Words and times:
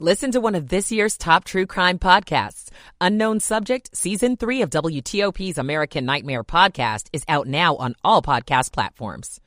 Listen 0.00 0.32
to 0.32 0.40
one 0.40 0.56
of 0.56 0.70
this 0.70 0.90
year's 0.90 1.16
top 1.16 1.44
true 1.44 1.66
crime 1.66 2.00
podcasts. 2.00 2.68
Unknown 3.00 3.38
Subject, 3.38 3.96
Season 3.96 4.36
3 4.36 4.62
of 4.62 4.70
WTOP's 4.70 5.56
American 5.56 6.04
Nightmare 6.04 6.42
podcast 6.42 7.06
is 7.12 7.22
out 7.28 7.46
now 7.46 7.76
on 7.76 7.94
all 8.02 8.20
podcast 8.20 8.72
platforms. 8.72 9.40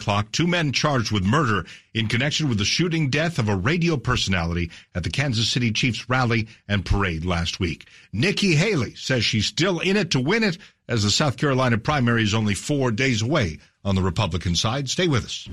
Clock, 0.00 0.32
two 0.32 0.46
men 0.46 0.72
charged 0.72 1.12
with 1.12 1.22
murder 1.22 1.66
in 1.92 2.08
connection 2.08 2.48
with 2.48 2.56
the 2.56 2.64
shooting 2.64 3.10
death 3.10 3.38
of 3.38 3.50
a 3.50 3.54
radio 3.54 3.98
personality 3.98 4.70
at 4.94 5.02
the 5.02 5.10
Kansas 5.10 5.50
City 5.50 5.70
Chiefs 5.70 6.08
rally 6.08 6.48
and 6.66 6.86
parade 6.86 7.26
last 7.26 7.60
week. 7.60 7.86
Nikki 8.10 8.54
Haley 8.54 8.94
says 8.94 9.22
she's 9.22 9.44
still 9.44 9.80
in 9.80 9.98
it 9.98 10.12
to 10.12 10.20
win 10.20 10.44
it 10.44 10.56
as 10.88 11.02
the 11.02 11.10
South 11.10 11.36
Carolina 11.36 11.76
primary 11.76 12.22
is 12.22 12.32
only 12.32 12.54
four 12.54 12.90
days 12.90 13.20
away 13.20 13.58
on 13.84 13.94
the 13.94 14.02
Republican 14.02 14.54
side. 14.56 14.88
Stay 14.88 15.08
with 15.08 15.24
us. 15.24 15.48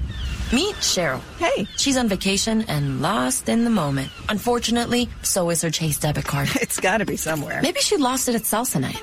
Meet 0.53 0.75
Cheryl. 0.75 1.21
Hey. 1.37 1.67
She's 1.77 1.97
on 1.97 2.07
vacation 2.07 2.61
and 2.63 3.01
lost 3.01 3.49
in 3.49 3.63
the 3.63 3.69
moment. 3.69 4.09
Unfortunately, 4.29 5.09
so 5.21 5.49
is 5.49 5.61
her 5.61 5.69
Chase 5.69 5.99
debit 5.99 6.25
card. 6.25 6.49
It's 6.61 6.79
gotta 6.79 7.05
be 7.05 7.17
somewhere. 7.17 7.59
Maybe 7.61 7.81
she 7.81 7.97
lost 7.97 8.29
it 8.29 8.35
at 8.35 8.43
salsa 8.43 8.79
night. 8.79 9.01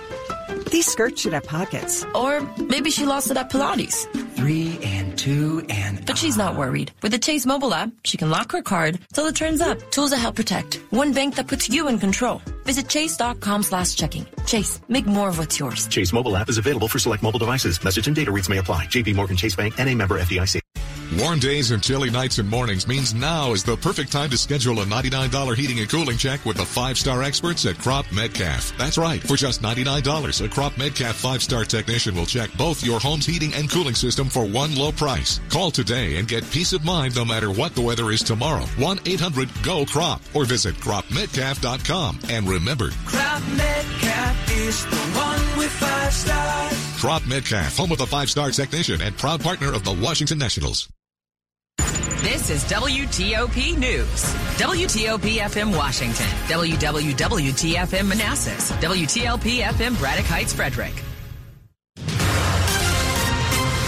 These 0.70 0.86
skirts 0.86 1.20
should 1.20 1.32
have 1.32 1.44
pockets. 1.44 2.04
Or 2.14 2.40
maybe 2.56 2.90
she 2.90 3.04
lost 3.06 3.30
it 3.30 3.36
at 3.36 3.50
Pilates. 3.50 4.06
Three 4.36 4.78
and 4.82 5.18
two 5.18 5.64
and. 5.68 6.04
But 6.06 6.18
she's 6.18 6.36
not 6.36 6.56
worried. 6.56 6.92
With 7.02 7.12
the 7.12 7.18
Chase 7.18 7.46
mobile 7.46 7.74
app, 7.74 7.90
she 8.04 8.16
can 8.16 8.30
lock 8.30 8.52
her 8.52 8.62
card 8.62 8.98
till 9.12 9.26
it 9.26 9.34
turns 9.34 9.60
up. 9.60 9.78
Tools 9.90 10.10
that 10.10 10.18
help 10.18 10.36
protect. 10.36 10.80
One 10.90 11.12
bank 11.12 11.36
that 11.36 11.48
puts 11.48 11.68
you 11.68 11.88
in 11.88 11.98
control. 11.98 12.40
Visit 12.64 12.88
chase.com 12.88 13.62
slash 13.62 13.94
checking. 13.96 14.26
Chase, 14.46 14.80
make 14.88 15.06
more 15.06 15.28
of 15.28 15.38
what's 15.38 15.58
yours. 15.58 15.88
Chase 15.88 16.12
mobile 16.12 16.36
app 16.36 16.48
is 16.48 16.58
available 16.58 16.88
for 16.88 16.98
select 16.98 17.22
mobile 17.22 17.38
devices. 17.38 17.82
Message 17.82 18.06
and 18.06 18.16
data 18.16 18.30
rates 18.30 18.48
may 18.48 18.58
apply. 18.58 18.86
JP 18.86 19.16
Morgan 19.16 19.36
Chase 19.36 19.56
Bank 19.56 19.74
and 19.78 19.88
a 19.88 19.94
member 19.94 20.18
FDIC. 20.20 20.60
Warm 21.18 21.40
days 21.40 21.72
and 21.72 21.82
chilly 21.82 22.10
nights 22.10 22.38
and 22.38 22.48
mornings 22.48 22.86
means 22.86 23.12
now 23.12 23.52
is 23.52 23.64
the 23.64 23.76
perfect 23.76 24.12
time 24.12 24.30
to 24.30 24.38
schedule 24.38 24.82
a 24.82 24.84
$99 24.84 25.56
heating 25.56 25.80
and 25.80 25.90
cooling 25.90 26.16
check 26.16 26.44
with 26.44 26.56
the 26.56 26.64
five-star 26.64 27.24
experts 27.24 27.66
at 27.66 27.74
Cropp-Metcalfe. 27.74 28.78
That's 28.78 28.98
right. 28.98 29.20
For 29.20 29.34
just 29.34 29.60
$99, 29.60 30.44
a 30.44 30.48
Cropp-Metcalfe 30.48 31.16
five-star 31.16 31.64
technician 31.64 32.14
will 32.14 32.24
check 32.24 32.50
both 32.56 32.84
your 32.84 33.00
home's 33.00 33.26
heating 33.26 33.52
and 33.54 33.68
cooling 33.68 33.96
system 33.96 34.28
for 34.28 34.44
one 34.44 34.76
low 34.76 34.92
price. 34.92 35.40
Call 35.48 35.72
today 35.72 36.18
and 36.18 36.28
get 36.28 36.48
peace 36.52 36.72
of 36.72 36.84
mind 36.84 37.16
no 37.16 37.24
matter 37.24 37.50
what 37.50 37.74
the 37.74 37.82
weather 37.82 38.12
is 38.12 38.22
tomorrow. 38.22 38.62
1-800-GO-CROP 38.76 40.22
or 40.34 40.44
visit 40.44 40.76
cropmetcalf.com. 40.76 42.20
And 42.28 42.48
remember, 42.48 42.90
Crop 43.06 43.42
Metcalf 43.56 44.52
is 44.52 44.84
the 44.84 44.96
one 45.18 45.58
with 45.58 45.72
five 45.72 46.12
stars. 46.12 46.72
Cropp-Metcalfe, 47.00 47.76
home 47.76 47.90
of 47.90 47.98
the 47.98 48.06
five-star 48.06 48.52
technician 48.52 49.02
and 49.02 49.18
proud 49.18 49.40
partner 49.40 49.72
of 49.72 49.82
the 49.82 49.92
Washington 49.92 50.38
Nationals. 50.38 50.88
This 52.22 52.50
is 52.50 52.64
WTOP 52.64 53.78
News. 53.78 54.24
WTOP 54.58 55.38
FM 55.38 55.76
Washington. 55.76 56.26
WWWT 56.48 57.74
FM 57.74 58.08
Manassas. 58.08 58.72
WTLP 58.72 59.60
FM 59.60 59.98
Braddock 59.98 60.26
Heights 60.26 60.52
Frederick. 60.52 60.94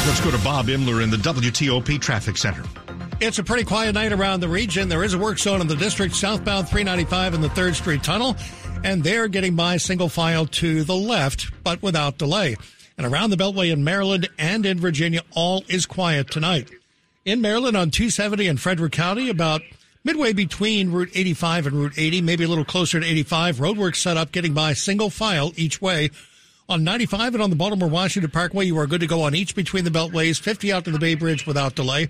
Let's 0.07 0.21
go 0.21 0.31
to 0.31 0.39
Bob 0.39 0.67
Imler 0.67 1.03
in 1.03 1.11
the 1.11 1.19
WTOP 1.19 2.01
Traffic 2.01 2.37
Center. 2.37 2.65
It's 3.21 3.39
a 3.39 3.45
pretty 3.45 3.65
quiet 3.65 3.93
night 3.93 4.13
around 4.13 4.41
the 4.41 4.49
region. 4.49 4.89
There 4.89 5.05
is 5.05 5.13
a 5.13 5.19
work 5.19 5.39
zone 5.39 5.61
in 5.61 5.67
the 5.67 5.77
district 5.77 6.15
southbound 6.17 6.69
395 6.69 7.35
in 7.35 7.41
the 7.43 7.49
3rd 7.49 7.75
Street 7.75 8.03
Tunnel, 8.03 8.35
and 8.83 9.05
they're 9.05 9.29
getting 9.29 9.57
by 9.57 9.77
single 9.77 10.09
file 10.09 10.47
to 10.47 10.85
the 10.85 10.97
left, 10.97 11.51
but 11.63 11.83
without 11.83 12.17
delay. 12.17 12.57
And 12.97 13.07
around 13.07 13.31
the 13.31 13.37
Beltway 13.37 13.71
in 13.71 13.85
Maryland 13.85 14.29
and 14.39 14.65
in 14.65 14.79
Virginia, 14.79 15.21
all 15.33 15.65
is 15.69 15.85
quiet 15.85 16.31
tonight. 16.31 16.71
In 17.27 17.43
Maryland 17.43 17.77
on 17.77 17.91
270 17.91 18.47
in 18.47 18.57
Frederick 18.57 18.93
County, 18.93 19.29
about 19.29 19.61
midway 20.05 20.33
between 20.33 20.91
Route 20.91 21.11
85 21.15 21.67
and 21.67 21.77
Route 21.77 21.93
80, 21.99 22.23
maybe 22.23 22.45
a 22.45 22.49
little 22.49 22.65
closer 22.65 22.99
to 22.99 23.05
85, 23.05 23.59
roadwork 23.59 23.95
set 23.95 24.17
up 24.17 24.33
getting 24.33 24.55
by 24.55 24.73
single 24.73 25.11
file 25.11 25.53
each 25.55 25.83
way. 25.83 26.09
On 26.71 26.83
95 26.83 27.35
and 27.35 27.43
on 27.43 27.51
the 27.51 27.57
Baltimore 27.57 27.91
Washington 27.91 28.31
Parkway, 28.31 28.65
you 28.65 28.79
are 28.79 28.87
good 28.87 29.03
to 29.03 29.07
go 29.07 29.21
on 29.21 29.35
each 29.35 29.55
between 29.55 29.85
the 29.85 29.91
beltways, 29.91 30.41
50 30.41 30.73
out 30.73 30.87
to 30.87 30.91
the 30.91 30.99
Bay 30.99 31.15
Bridge 31.15 31.47
without 31.47 31.75
delay. 31.75 32.09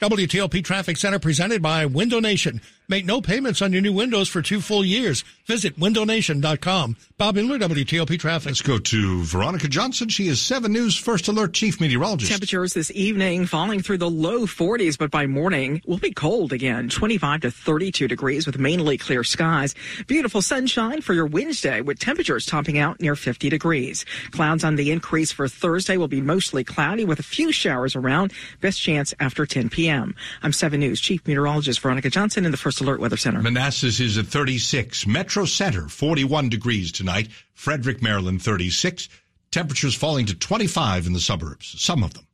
WTOP 0.00 0.64
Traffic 0.64 0.96
Center 0.96 1.18
presented 1.18 1.60
by 1.60 1.84
Window 1.84 2.18
Nation. 2.18 2.62
Make 2.88 3.04
no 3.04 3.20
payments 3.20 3.62
on 3.62 3.72
your 3.72 3.82
new 3.82 3.92
windows 3.92 4.28
for 4.28 4.42
two 4.42 4.60
full 4.60 4.84
years. 4.84 5.24
Visit 5.46 5.78
windownation.com. 5.78 6.96
Bob 7.18 7.36
Imler, 7.36 7.58
WTOP 7.60 8.18
Traffic. 8.18 8.46
Let's 8.46 8.62
go 8.62 8.78
to 8.78 9.24
Veronica 9.24 9.66
Johnson. 9.66 10.08
She 10.08 10.28
is 10.28 10.40
7 10.40 10.72
News 10.72 10.96
First 10.96 11.26
Alert 11.28 11.52
Chief 11.52 11.80
Meteorologist. 11.80 12.30
Temperatures 12.30 12.74
this 12.74 12.92
evening 12.92 13.46
falling 13.46 13.80
through 13.80 13.98
the 13.98 14.10
low 14.10 14.40
40s, 14.46 14.96
but 14.96 15.10
by 15.10 15.26
morning 15.26 15.82
will 15.86 15.98
be 15.98 16.12
cold 16.12 16.52
again, 16.52 16.88
25 16.88 17.40
to 17.40 17.50
32 17.50 18.06
degrees 18.06 18.46
with 18.46 18.58
mainly 18.58 18.98
clear 18.98 19.24
skies. 19.24 19.74
Beautiful 20.06 20.42
sunshine 20.42 21.00
for 21.00 21.14
your 21.14 21.26
Wednesday 21.26 21.80
with 21.80 21.98
temperatures 21.98 22.46
topping 22.46 22.78
out 22.78 23.00
near 23.00 23.16
50 23.16 23.48
degrees. 23.48 24.04
Clouds 24.30 24.62
on 24.62 24.76
the 24.76 24.92
increase 24.92 25.32
for 25.32 25.48
Thursday 25.48 25.96
will 25.96 26.06
be 26.06 26.20
mostly 26.20 26.62
cloudy 26.62 27.04
with 27.04 27.18
a 27.18 27.24
few 27.24 27.50
showers 27.50 27.96
around. 27.96 28.32
Best 28.60 28.80
chance 28.80 29.12
after 29.18 29.46
10 29.46 29.70
p.m. 29.70 30.14
I'm 30.42 30.52
7 30.52 30.78
News 30.78 31.00
Chief 31.00 31.26
Meteorologist 31.26 31.80
Veronica 31.80 32.10
Johnson 32.10 32.44
in 32.44 32.50
the 32.50 32.56
First 32.56 32.75
Alert 32.80 33.00
Weather 33.00 33.16
Center. 33.16 33.40
Manassas 33.42 34.00
is 34.00 34.18
at 34.18 34.26
36. 34.26 35.06
Metro 35.06 35.44
Center, 35.44 35.88
41 35.88 36.48
degrees 36.48 36.92
tonight. 36.92 37.28
Frederick, 37.54 38.02
Maryland, 38.02 38.42
36. 38.42 39.08
Temperatures 39.50 39.94
falling 39.94 40.26
to 40.26 40.34
25 40.34 41.06
in 41.06 41.12
the 41.12 41.20
suburbs, 41.20 41.74
some 41.78 42.02
of 42.02 42.14
them. 42.14 42.26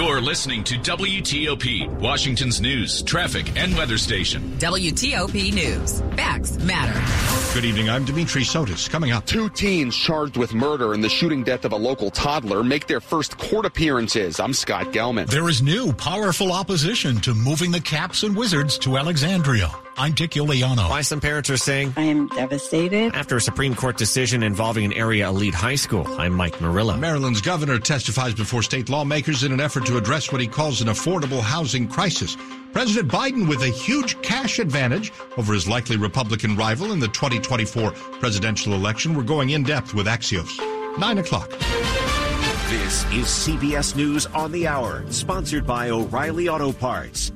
You're 0.00 0.22
listening 0.22 0.64
to 0.64 0.76
WTOP, 0.76 1.86
Washington's 2.00 2.58
news, 2.58 3.02
traffic, 3.02 3.54
and 3.54 3.76
weather 3.76 3.98
station. 3.98 4.40
WTOP 4.58 5.52
News. 5.52 6.00
Facts 6.16 6.56
matter. 6.60 6.98
Good 7.52 7.66
evening. 7.66 7.90
I'm 7.90 8.06
Dimitri 8.06 8.40
Sotis. 8.40 8.88
Coming 8.88 9.10
up. 9.10 9.26
Two 9.26 9.50
teens 9.50 9.94
charged 9.94 10.38
with 10.38 10.54
murder 10.54 10.94
and 10.94 11.04
the 11.04 11.08
shooting 11.10 11.44
death 11.44 11.66
of 11.66 11.72
a 11.72 11.76
local 11.76 12.10
toddler 12.10 12.64
make 12.64 12.86
their 12.86 13.00
first 13.00 13.36
court 13.36 13.66
appearances. 13.66 14.40
I'm 14.40 14.54
Scott 14.54 14.86
Gelman. 14.86 15.26
There 15.26 15.50
is 15.50 15.60
new, 15.60 15.92
powerful 15.92 16.50
opposition 16.50 17.20
to 17.20 17.34
moving 17.34 17.70
the 17.70 17.80
Caps 17.80 18.22
and 18.22 18.34
Wizards 18.34 18.78
to 18.78 18.96
Alexandria. 18.96 19.70
I'm 19.96 20.12
Dick 20.12 20.30
Uliano. 20.30 20.88
Why 20.88 21.02
some 21.02 21.20
parents 21.20 21.50
are 21.50 21.58
saying, 21.58 21.92
I 21.96 22.04
am 22.04 22.28
devastated. 22.28 23.14
After 23.14 23.36
a 23.36 23.40
Supreme 23.40 23.74
Court 23.74 23.98
decision 23.98 24.42
involving 24.42 24.86
an 24.86 24.94
area 24.94 25.28
elite 25.28 25.52
high 25.52 25.74
school, 25.74 26.06
I'm 26.18 26.32
Mike 26.32 26.58
Murillo. 26.60 26.96
Maryland's 26.96 27.42
governor 27.42 27.78
testifies 27.78 28.32
before 28.32 28.62
state 28.62 28.88
lawmakers 28.88 29.42
in 29.42 29.52
an 29.52 29.60
effort 29.60 29.84
to 29.90 29.96
address 29.96 30.30
what 30.30 30.40
he 30.40 30.46
calls 30.46 30.80
an 30.80 30.86
affordable 30.86 31.40
housing 31.40 31.88
crisis. 31.88 32.36
President 32.72 33.10
Biden 33.10 33.48
with 33.48 33.62
a 33.62 33.68
huge 33.68 34.20
cash 34.22 34.60
advantage 34.60 35.12
over 35.36 35.52
his 35.52 35.66
likely 35.66 35.96
Republican 35.96 36.54
rival 36.54 36.92
in 36.92 37.00
the 37.00 37.08
2024 37.08 37.90
presidential 38.20 38.74
election. 38.74 39.14
We're 39.14 39.24
going 39.24 39.50
in 39.50 39.64
depth 39.64 39.92
with 39.92 40.06
Axios. 40.06 40.56
Nine 40.96 41.18
o'clock. 41.18 41.50
This 42.68 43.04
is 43.06 43.26
CBS 43.26 43.96
News 43.96 44.26
on 44.26 44.52
the 44.52 44.68
Hour, 44.68 45.04
sponsored 45.10 45.66
by 45.66 45.90
O'Reilly 45.90 46.48
Auto 46.48 46.70
Parts. 46.70 47.32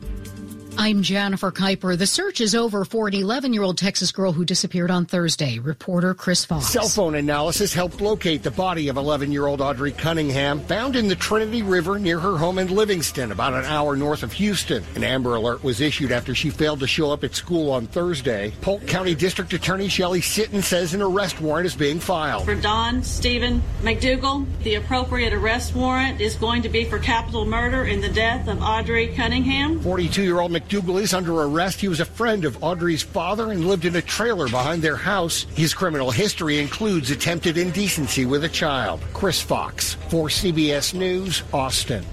I'm 0.77 1.03
Jennifer 1.03 1.53
Keiper. 1.53 1.97
The 1.97 2.07
search 2.07 2.41
is 2.41 2.55
over 2.55 2.85
for 2.85 3.07
an 3.09 3.15
11 3.15 3.53
year 3.53 3.63
old 3.63 3.79
Texas 3.79 4.11
girl 4.11 4.33
who 4.33 4.45
disappeared 4.45 4.91
on 4.91 5.07
Thursday. 5.07 5.59
Reporter 5.59 6.15
Chris 6.15 6.45
Fox. 6.45 6.67
Cell 6.67 6.89
phone 6.89 7.15
analysis 7.15 7.73
helped 7.73 8.01
locate 8.01 8.43
the 8.43 8.51
body 8.51 8.89
of 8.89 8.97
11 8.97 9.31
year 9.33 9.47
old 9.47 9.61
Audrey 9.61 9.93
Cunningham, 9.93 10.61
found 10.61 10.97
in 10.97 11.09
the 11.09 11.15
Trinity 11.15 11.63
River 11.63 11.99
near 11.99 12.19
her 12.19 12.37
home 12.37 12.59
in 12.59 12.69
Livingston, 12.69 13.33
about 13.33 13.55
an 13.55 13.65
hour 13.65 13.97
north 13.97 14.23
of 14.23 14.33
Houston. 14.33 14.83
An 14.97 15.05
Amber 15.05 15.37
Alert 15.37 15.63
was 15.63 15.81
issued 15.81 16.11
after 16.11 16.35
she 16.35 16.51
failed 16.51 16.81
to 16.81 16.87
show 16.87 17.13
up 17.13 17.25
at 17.25 17.35
school 17.35 17.71
on 17.71 17.87
Thursday. 17.87 18.53
Polk 18.61 18.87
County 18.87 19.15
District 19.15 19.53
Attorney 19.53 19.89
Shelley 19.89 20.21
Sitton 20.21 20.63
says 20.63 20.93
an 20.93 21.03
arrest 21.03 21.41
warrant 21.41 21.67
is 21.67 21.77
being 21.77 22.01
filed. 22.01 22.45
For 22.45 22.57
Don 22.57 23.03
Stephen 23.03 23.63
McDougal, 23.83 24.45
the 24.65 24.75
appropriate 24.75 25.33
arrest 25.33 25.75
warrant 25.75 26.21
is 26.21 26.35
going 26.35 26.63
to 26.63 26.69
be 26.69 26.85
for 26.85 26.99
capital 26.99 27.47
murder 27.47 27.85
in 27.85 28.01
the 28.01 28.09
death 28.11 28.49
of 28.49 28.61
Audrey 28.61 29.15
Cunningham. 29.15 29.81
42 29.81 30.23
year 30.23 30.41
old 30.41 30.51
McDougal 30.51 30.64
is 30.73 31.15
under 31.15 31.43
arrest. 31.43 31.81
He 31.81 31.89
was 31.89 32.01
a 32.01 32.05
friend 32.05 32.45
of 32.45 32.63
Audrey's 32.63 33.03
father 33.03 33.53
and 33.53 33.67
lived 33.67 33.85
in 33.85 33.97
a 33.97 34.03
trailer 34.03 34.49
behind 34.49 34.83
their 34.83 34.97
house. 34.97 35.47
His 35.55 35.75
criminal 35.75 36.11
history 36.11 36.59
includes 36.59 37.11
attempted 37.11 37.57
indecency 37.57 38.27
with 38.27 38.45
a 38.45 38.49
child. 38.49 39.01
Chris 39.13 39.41
Fox 39.41 39.95
for 40.09 40.29
CBS 40.29 40.95
News, 40.95 41.43
Austin. 41.53 42.05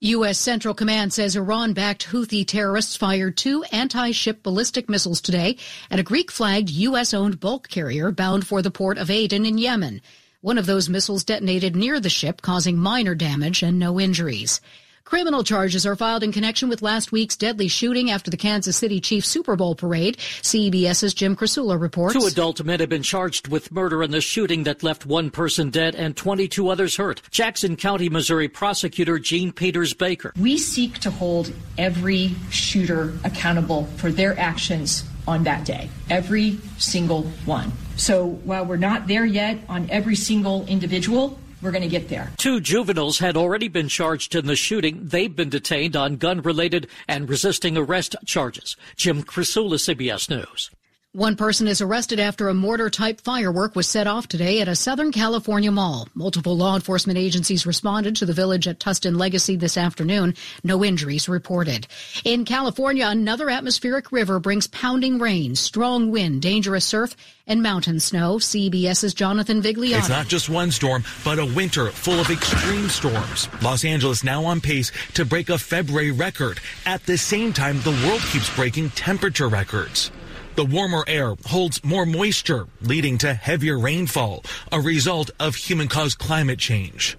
U.S. 0.00 0.38
Central 0.38 0.74
Command 0.74 1.14
says 1.14 1.34
Iran 1.34 1.72
backed 1.72 2.08
Houthi 2.08 2.46
terrorists 2.46 2.94
fired 2.94 3.38
two 3.38 3.64
anti 3.72 4.10
ship 4.10 4.42
ballistic 4.42 4.86
missiles 4.86 5.22
today 5.22 5.56
at 5.90 5.98
a 5.98 6.02
Greek 6.02 6.30
flagged 6.30 6.68
U.S. 6.68 7.14
owned 7.14 7.40
bulk 7.40 7.68
carrier 7.68 8.10
bound 8.10 8.46
for 8.46 8.60
the 8.60 8.70
port 8.70 8.98
of 8.98 9.10
Aden 9.10 9.46
in 9.46 9.56
Yemen. 9.56 10.02
One 10.42 10.58
of 10.58 10.66
those 10.66 10.90
missiles 10.90 11.24
detonated 11.24 11.74
near 11.74 12.00
the 12.00 12.10
ship, 12.10 12.42
causing 12.42 12.76
minor 12.76 13.14
damage 13.14 13.62
and 13.62 13.78
no 13.78 13.98
injuries. 13.98 14.60
Criminal 15.04 15.44
charges 15.44 15.84
are 15.84 15.96
filed 15.96 16.22
in 16.22 16.32
connection 16.32 16.70
with 16.70 16.80
last 16.80 17.12
week's 17.12 17.36
deadly 17.36 17.68
shooting 17.68 18.10
after 18.10 18.30
the 18.30 18.38
Kansas 18.38 18.74
City 18.74 19.00
Chiefs 19.02 19.28
Super 19.28 19.54
Bowl 19.54 19.74
parade. 19.74 20.16
CBS's 20.16 21.12
Jim 21.12 21.36
Krasula 21.36 21.78
reports. 21.78 22.14
Two 22.14 22.24
adult 22.24 22.64
men 22.64 22.80
have 22.80 22.88
been 22.88 23.02
charged 23.02 23.48
with 23.48 23.70
murder 23.70 24.02
in 24.02 24.12
the 24.12 24.22
shooting 24.22 24.62
that 24.64 24.82
left 24.82 25.04
one 25.04 25.30
person 25.30 25.68
dead 25.68 25.94
and 25.94 26.16
22 26.16 26.70
others 26.70 26.96
hurt. 26.96 27.20
Jackson 27.30 27.76
County, 27.76 28.08
Missouri 28.08 28.48
prosecutor 28.48 29.18
Jean 29.18 29.52
Peters 29.52 29.92
Baker. 29.92 30.32
We 30.38 30.56
seek 30.56 30.98
to 31.00 31.10
hold 31.10 31.52
every 31.76 32.34
shooter 32.50 33.12
accountable 33.24 33.84
for 33.98 34.10
their 34.10 34.38
actions 34.40 35.04
on 35.28 35.44
that 35.44 35.66
day, 35.66 35.90
every 36.08 36.58
single 36.78 37.24
one. 37.44 37.72
So 37.96 38.26
while 38.44 38.64
we're 38.64 38.76
not 38.78 39.06
there 39.06 39.26
yet 39.26 39.58
on 39.68 39.90
every 39.90 40.16
single 40.16 40.64
individual, 40.66 41.38
we're 41.64 41.70
going 41.70 41.82
to 41.82 41.88
get 41.88 42.08
there. 42.08 42.30
Two 42.36 42.60
juveniles 42.60 43.18
had 43.18 43.36
already 43.36 43.68
been 43.68 43.88
charged 43.88 44.34
in 44.34 44.46
the 44.46 44.54
shooting. 44.54 45.00
They've 45.02 45.34
been 45.34 45.48
detained 45.48 45.96
on 45.96 46.16
gun 46.16 46.42
related 46.42 46.88
and 47.08 47.28
resisting 47.28 47.76
arrest 47.76 48.14
charges. 48.26 48.76
Jim 48.96 49.22
Krasula, 49.22 49.76
CBS 49.76 50.28
News. 50.28 50.70
One 51.14 51.36
person 51.36 51.68
is 51.68 51.80
arrested 51.80 52.18
after 52.18 52.48
a 52.48 52.54
mortar 52.54 52.90
type 52.90 53.20
firework 53.20 53.76
was 53.76 53.86
set 53.86 54.08
off 54.08 54.26
today 54.26 54.60
at 54.60 54.66
a 54.66 54.74
Southern 54.74 55.12
California 55.12 55.70
mall. 55.70 56.08
Multiple 56.12 56.56
law 56.56 56.74
enforcement 56.74 57.16
agencies 57.16 57.64
responded 57.64 58.16
to 58.16 58.26
the 58.26 58.32
village 58.32 58.66
at 58.66 58.80
Tustin 58.80 59.16
Legacy 59.16 59.54
this 59.54 59.76
afternoon. 59.76 60.34
No 60.64 60.84
injuries 60.84 61.28
reported. 61.28 61.86
In 62.24 62.44
California, 62.44 63.06
another 63.06 63.48
atmospheric 63.48 64.10
river 64.10 64.40
brings 64.40 64.66
pounding 64.66 65.20
rain, 65.20 65.54
strong 65.54 66.10
wind, 66.10 66.42
dangerous 66.42 66.84
surf, 66.84 67.14
and 67.46 67.62
mountain 67.62 68.00
snow. 68.00 68.38
CBS's 68.38 69.14
Jonathan 69.14 69.62
Vigliano. 69.62 69.98
It's 69.98 70.08
not 70.08 70.26
just 70.26 70.48
one 70.48 70.72
storm, 70.72 71.04
but 71.24 71.38
a 71.38 71.46
winter 71.46 71.90
full 71.90 72.18
of 72.18 72.28
extreme 72.28 72.88
storms. 72.88 73.48
Los 73.62 73.84
Angeles 73.84 74.24
now 74.24 74.44
on 74.44 74.60
pace 74.60 74.90
to 75.12 75.24
break 75.24 75.48
a 75.48 75.58
February 75.58 76.10
record. 76.10 76.58
At 76.86 77.06
the 77.06 77.16
same 77.16 77.52
time, 77.52 77.80
the 77.82 77.96
world 78.04 78.20
keeps 78.32 78.52
breaking 78.56 78.90
temperature 78.90 79.46
records. 79.46 80.10
The 80.56 80.64
warmer 80.64 81.02
air 81.08 81.34
holds 81.46 81.82
more 81.82 82.06
moisture, 82.06 82.68
leading 82.80 83.18
to 83.18 83.34
heavier 83.34 83.76
rainfall, 83.76 84.44
a 84.70 84.80
result 84.80 85.30
of 85.40 85.56
human 85.56 85.88
caused 85.88 86.18
climate 86.18 86.60
change. 86.60 87.18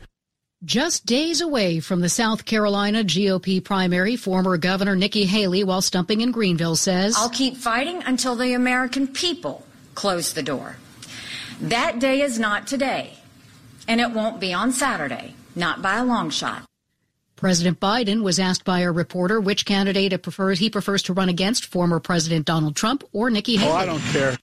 Just 0.63 1.05
days 1.05 1.41
away 1.41 1.81
from 1.81 1.99
the 1.99 2.07
South 2.07 2.45
Carolina 2.45 3.03
GOP 3.03 3.61
primary, 3.61 4.15
former 4.15 4.57
Governor 4.57 4.95
Nikki 4.95 5.25
Haley, 5.25 5.65
while 5.65 5.81
stumping 5.81 6.21
in 6.21 6.31
Greenville, 6.31 6.77
says 6.77 7.15
I'll 7.17 7.29
keep 7.29 7.57
fighting 7.57 8.01
until 8.03 8.37
the 8.37 8.53
American 8.53 9.05
people 9.05 9.65
close 9.95 10.33
the 10.33 10.41
door. 10.41 10.77
That 11.59 11.99
day 11.99 12.21
is 12.21 12.39
not 12.39 12.67
today, 12.67 13.19
and 13.85 13.99
it 13.99 14.11
won't 14.11 14.39
be 14.39 14.53
on 14.53 14.71
Saturday, 14.71 15.35
not 15.55 15.81
by 15.81 15.97
a 15.97 16.05
long 16.05 16.29
shot. 16.29 16.63
President 17.35 17.79
Biden 17.79 18.23
was 18.23 18.39
asked 18.39 18.63
by 18.63 18.79
a 18.79 18.91
reporter 18.91 19.41
which 19.41 19.65
candidate 19.65 20.13
it 20.13 20.23
prefers, 20.23 20.59
he 20.59 20.69
prefers 20.69 21.03
to 21.03 21.13
run 21.13 21.29
against 21.29 21.65
former 21.65 21.99
President 21.99 22.45
Donald 22.45 22.75
Trump 22.75 23.03
or 23.11 23.29
Nikki 23.29 23.57
Haley. 23.57 23.71
Oh, 23.71 23.75
I 23.75 23.85
don't 23.85 23.99
care. 23.99 24.37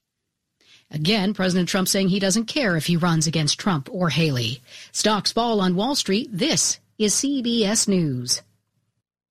Again, 0.91 1.33
President 1.33 1.67
Trump 1.67 1.87
saying 1.87 2.09
he 2.09 2.19
doesn't 2.19 2.45
care 2.45 2.77
if 2.77 2.85
he 2.85 2.97
runs 2.97 3.25
against 3.25 3.59
Trump 3.59 3.89
or 3.91 4.09
Haley. 4.09 4.61
Stocks 4.91 5.31
fall 5.31 5.59
on 5.59 5.75
Wall 5.75 5.95
Street. 5.95 6.29
This 6.31 6.79
is 6.99 7.15
CBS 7.15 7.87
News. 7.87 8.43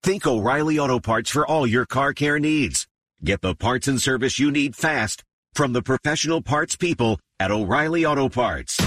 Think 0.02 0.26
O'Reilly 0.26 0.80
Auto 0.80 0.98
Parts 0.98 1.30
for 1.30 1.46
all 1.46 1.64
your 1.64 1.86
car 1.86 2.12
care 2.12 2.40
needs. 2.40 2.88
Get 3.22 3.40
the 3.40 3.54
parts 3.54 3.86
and 3.86 4.02
service 4.02 4.40
you 4.40 4.50
need 4.50 4.74
fast 4.74 5.22
from 5.54 5.72
the 5.72 5.82
professional 5.82 6.42
parts 6.42 6.74
people 6.74 7.20
at 7.38 7.52
O'Reilly 7.52 8.04
Auto 8.04 8.28
Parts. 8.28 8.80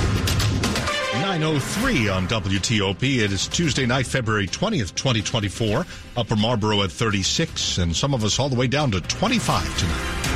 903 1.21 2.09
on 2.09 2.27
WTOP. 2.27 3.23
It 3.23 3.31
is 3.31 3.47
Tuesday 3.47 3.85
night, 3.85 4.05
February 4.05 4.47
20th, 4.47 4.95
2024. 4.95 5.85
Upper 6.17 6.35
Marlboro 6.35 6.83
at 6.83 6.91
36, 6.91 7.77
and 7.77 7.95
some 7.95 8.13
of 8.13 8.23
us 8.23 8.39
all 8.39 8.49
the 8.49 8.55
way 8.55 8.67
down 8.67 8.91
to 8.91 9.01
25 9.01 9.77
tonight. 9.77 10.35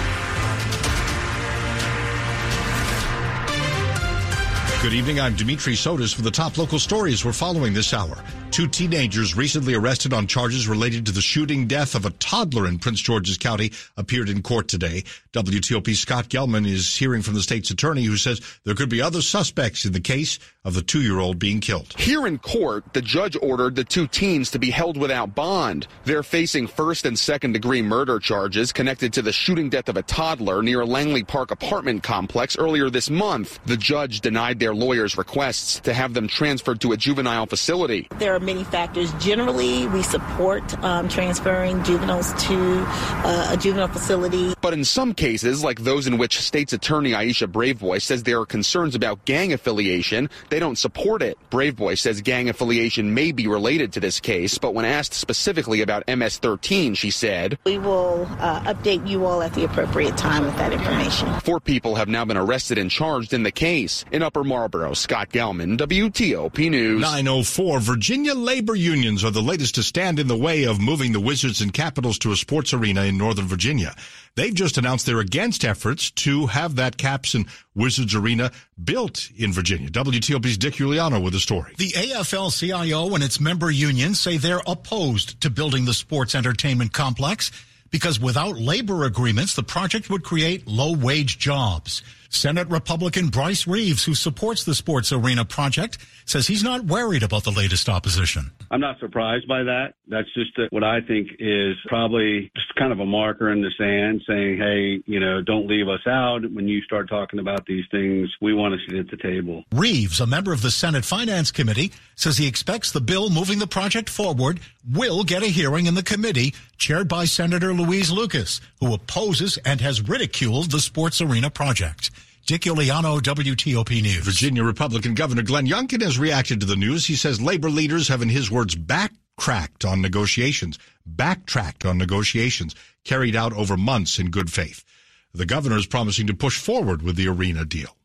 Good 4.82 4.94
evening. 4.94 5.20
I'm 5.20 5.36
Dimitri 5.36 5.74
Sotis 5.74 6.16
for 6.16 6.22
the 6.22 6.32
top 6.32 6.58
local 6.58 6.80
stories 6.80 7.26
we're 7.26 7.34
following 7.34 7.74
this 7.74 7.94
hour. 7.94 8.18
Two 8.60 8.68
teenagers 8.68 9.38
recently 9.38 9.74
arrested 9.74 10.12
on 10.12 10.28
charges 10.28 10.68
related 10.68 11.06
to 11.06 11.14
the 11.14 11.22
shooting 11.22 11.66
death 11.66 11.96
of 11.96 12.06
a 12.06 12.10
toddler 12.10 12.68
in 12.68 12.78
Prince 12.78 13.00
George's 13.00 13.38
County 13.38 13.72
appeared 13.96 14.28
in 14.28 14.42
court 14.42 14.68
today. 14.68 15.06
WTOP 15.32 15.96
Scott 15.96 16.28
Gelman 16.28 16.68
is 16.68 16.98
hearing 16.98 17.22
from 17.22 17.36
the 17.36 17.42
state's 17.42 17.72
attorney 17.72 18.04
who 18.04 18.18
says 18.18 18.42
there 18.66 18.76
could 18.76 18.90
be 18.90 19.02
other 19.02 19.22
suspects 19.22 19.86
in 19.86 19.94
the 19.94 20.02
case 20.02 20.40
of 20.66 20.74
the 20.74 20.82
two-year-old 20.82 21.40
being 21.40 21.62
killed. 21.62 21.94
Here 21.98 22.28
in 22.28 22.38
court, 22.38 22.84
the 22.92 23.02
judge 23.02 23.38
ordered 23.42 23.76
the 23.76 23.86
two 23.86 24.08
teens 24.08 24.52
to 24.52 24.60
be 24.60 24.72
held 24.72 24.98
without 24.98 25.34
bond. 25.34 25.88
They're 26.04 26.22
facing 26.22 26.68
first 26.68 27.06
and 27.06 27.18
second 27.18 27.54
degree 27.54 27.82
murder 27.82 28.20
charges 28.20 28.74
connected 28.74 29.14
to 29.14 29.22
the 29.22 29.32
shooting 29.32 29.70
death 29.70 29.88
of 29.88 29.96
a 29.96 30.04
toddler 30.04 30.62
near 30.62 30.82
a 30.82 30.86
Langley 30.86 31.24
Park 31.24 31.52
apartment 31.52 32.04
complex 32.04 32.58
earlier 32.58 32.90
this 32.90 33.10
month. 33.10 33.58
The 33.68 33.78
judge 33.78 34.20
denied 34.20 34.60
their 34.60 34.76
lawyers' 34.76 35.18
requests 35.18 35.80
to 35.82 35.94
have 35.94 36.14
them 36.14 36.28
transferred 36.28 36.82
to 36.82 36.92
a 36.92 36.98
juvenile 36.98 37.46
facility. 37.46 38.10
There 38.18 38.36
are 38.36 38.49
many 38.50 38.64
factors. 38.64 39.14
Generally, 39.20 39.86
we 39.90 40.02
support 40.02 40.64
um, 40.84 41.08
transferring 41.08 41.84
juveniles 41.84 42.34
to 42.48 42.84
uh, 42.88 43.50
a 43.52 43.58
juvenile 43.58 43.88
facility. 43.88 44.56
But 44.60 44.74
in 44.74 44.84
some 44.84 45.14
cases, 45.14 45.64
like 45.64 45.82
those 45.82 46.08
in 46.08 46.18
which 46.18 46.40
state's 46.42 46.74
attorney 46.74 47.12
Aisha 47.12 47.48
Braveboy 47.48 48.02
says 48.02 48.24
there 48.24 48.40
are 48.40 48.48
concerns 48.48 48.96
about 48.96 49.24
gang 49.26 49.54
affiliation, 49.54 50.32
they 50.50 50.60
don't 50.60 50.80
support 50.80 51.22
it. 51.22 51.38
Braveboy 51.52 51.96
says 52.00 52.22
gang 52.22 52.50
affiliation 52.50 53.14
may 53.14 53.32
be 53.32 53.46
related 53.46 53.94
to 53.94 54.00
this 54.00 54.20
case, 54.20 54.58
but 54.58 54.74
when 54.74 54.84
asked 54.84 55.14
specifically 55.14 55.82
about 55.82 56.08
MS-13, 56.08 56.98
she 56.98 57.12
said, 57.12 57.60
We 57.66 57.78
will 57.78 58.28
uh, 58.40 58.74
update 58.74 59.08
you 59.08 59.26
all 59.26 59.44
at 59.44 59.54
the 59.54 59.64
appropriate 59.64 60.18
time 60.18 60.44
with 60.44 60.56
that 60.56 60.74
information. 60.74 61.40
Four 61.42 61.60
people 61.60 61.94
have 61.96 62.08
now 62.08 62.26
been 62.26 62.38
arrested 62.38 62.80
and 62.80 62.90
charged 62.90 63.32
in 63.32 63.44
the 63.44 63.52
case. 63.52 64.06
In 64.12 64.24
Upper 64.24 64.44
Marlboro, 64.44 64.94
Scott 64.94 65.30
Gelman, 65.30 65.78
WTOP 65.78 66.72
News. 66.72 67.02
904 67.02 67.80
Virginia 67.80 68.29
labor 68.36 68.76
unions 68.76 69.24
are 69.24 69.32
the 69.32 69.42
latest 69.42 69.76
to 69.76 69.84
stand 69.84 70.20
in 70.20 70.28
the 70.28 70.38
way 70.38 70.66
of 70.66 70.80
moving 70.80 71.12
the 71.12 71.20
Wizards 71.20 71.62
and 71.62 71.74
Capitals 71.74 72.20
to 72.20 72.32
a 72.32 72.36
sports 72.36 72.74
arena 72.74 73.04
in 73.04 73.18
Northern 73.18 73.46
Virginia. 73.46 73.96
They've 74.36 74.54
just 74.54 74.78
announced 74.78 75.06
they're 75.06 75.20
against 75.20 75.66
efforts 75.66 76.12
to 76.12 76.48
have 76.48 76.76
that 76.76 76.98
Caps 76.98 77.34
and 77.34 77.46
Wizards 77.76 78.16
arena 78.16 78.52
built 78.82 79.30
in 79.36 79.54
Virginia. 79.54 79.90
WTOP's 79.90 80.58
Dick 80.58 80.76
Uliano 80.76 81.24
with 81.24 81.34
the 81.34 81.40
story. 81.40 81.74
The 81.78 81.92
AFL-CIO 81.92 83.14
and 83.16 83.24
its 83.24 83.40
member 83.40 83.70
unions 83.70 84.20
say 84.20 84.38
they're 84.38 84.62
opposed 84.66 85.42
to 85.42 85.50
building 85.50 85.86
the 85.86 85.94
sports 85.94 86.36
entertainment 86.36 86.94
complex 86.94 87.52
because 87.92 88.20
without 88.20 88.58
labor 88.58 89.06
agreements, 89.06 89.56
the 89.56 89.64
project 89.64 90.10
would 90.10 90.24
create 90.24 90.68
low-wage 90.68 91.40
jobs. 91.40 92.04
Senate 92.30 92.70
Republican 92.70 93.28
Bryce 93.28 93.68
Reeves, 93.68 94.06
who 94.06 94.14
supports 94.14 94.64
the 94.64 94.76
sports 94.76 95.12
arena 95.12 95.44
project, 95.44 95.98
says 96.26 96.48
he's 96.48 96.64
not 96.64 96.86
worried 96.86 97.24
about 97.24 97.44
the 97.44 97.52
latest 97.52 97.90
opposition. 97.90 98.52
I'm 98.72 98.80
not 98.80 99.00
surprised 99.00 99.48
by 99.48 99.64
that. 99.64 99.96
That's 100.08 100.32
just 100.34 100.52
what 100.70 100.84
I 100.84 101.02
think 101.02 101.30
is 101.40 101.76
probably 101.88 102.52
just 102.56 102.74
kind 102.76 102.92
of 102.92 103.00
a 103.00 103.06
marker 103.06 103.52
in 103.52 103.62
the 103.62 103.72
sand 103.78 104.22
saying, 104.28 104.58
hey, 104.58 105.02
you 105.06 105.20
know, 105.20 105.42
don't 105.42 105.68
leave 105.68 105.88
us 105.88 106.06
out. 106.08 106.42
When 106.52 106.68
you 106.68 106.82
start 106.84 107.10
talking 107.10 107.40
about 107.40 107.66
these 107.66 107.86
things, 107.92 108.30
we 108.40 108.54
want 108.54 108.76
to 108.76 108.90
sit 108.90 109.00
at 109.00 109.10
the 109.10 109.18
table. 109.18 109.64
Reeves, 109.74 110.20
a 110.20 110.28
member 110.28 110.54
of 110.54 110.62
the 110.62 110.72
Senate 110.72 111.06
Finance 111.06 111.52
Committee, 111.52 111.92
says 112.16 112.38
he 112.38 112.48
expects 112.48 112.92
the 112.92 113.02
bill 113.02 113.30
moving 113.30 113.60
the 113.60 113.68
project 113.68 114.10
forward 114.10 114.60
will 114.94 115.24
get 115.24 115.44
a 115.44 115.48
hearing 115.48 115.88
in 115.88 115.96
the 115.96 116.04
committee 116.04 116.54
chaired 116.78 117.08
by 117.08 117.26
Senator 117.26 117.74
Louise 117.74 118.12
Lucas, 118.12 118.62
who 118.80 118.94
opposes 118.94 119.58
and 119.66 119.82
has 119.82 120.08
ridiculed 120.08 120.72
the 120.72 120.80
sports 120.80 121.22
arena 121.22 121.50
project. 121.50 122.12
Dick 122.50 122.62
Uliano, 122.62 123.22
WTOP 123.22 124.02
News. 124.02 124.26
Virginia 124.26 124.64
Republican 124.64 125.14
Governor 125.14 125.44
Glenn 125.44 125.68
Youngkin 125.68 126.02
has 126.02 126.18
reacted 126.18 126.60
to 126.60 126.66
the 126.66 126.76
news. 126.76 127.06
He 127.06 127.16
says 127.16 127.40
labor 127.40 127.70
leaders 127.70 128.08
have, 128.08 128.24
in 128.24 128.30
his 128.30 128.50
words, 128.50 128.74
backtracked 128.74 129.86
on 129.86 130.02
negotiations, 130.02 130.80
backtracked 131.06 131.86
on 131.86 132.00
negotiations 132.00 132.74
carried 133.04 133.36
out 133.36 133.54
over 133.54 133.78
months 133.78 134.18
in 134.18 134.32
good 134.32 134.52
faith. 134.52 134.84
The 135.32 135.46
governor 135.46 135.78
is 135.78 135.86
promising 135.86 136.26
to 136.26 136.34
push 136.34 136.60
forward 136.60 137.04
with 137.04 137.18
the 137.18 137.28
arena 137.28 137.66
deal. 137.66 137.96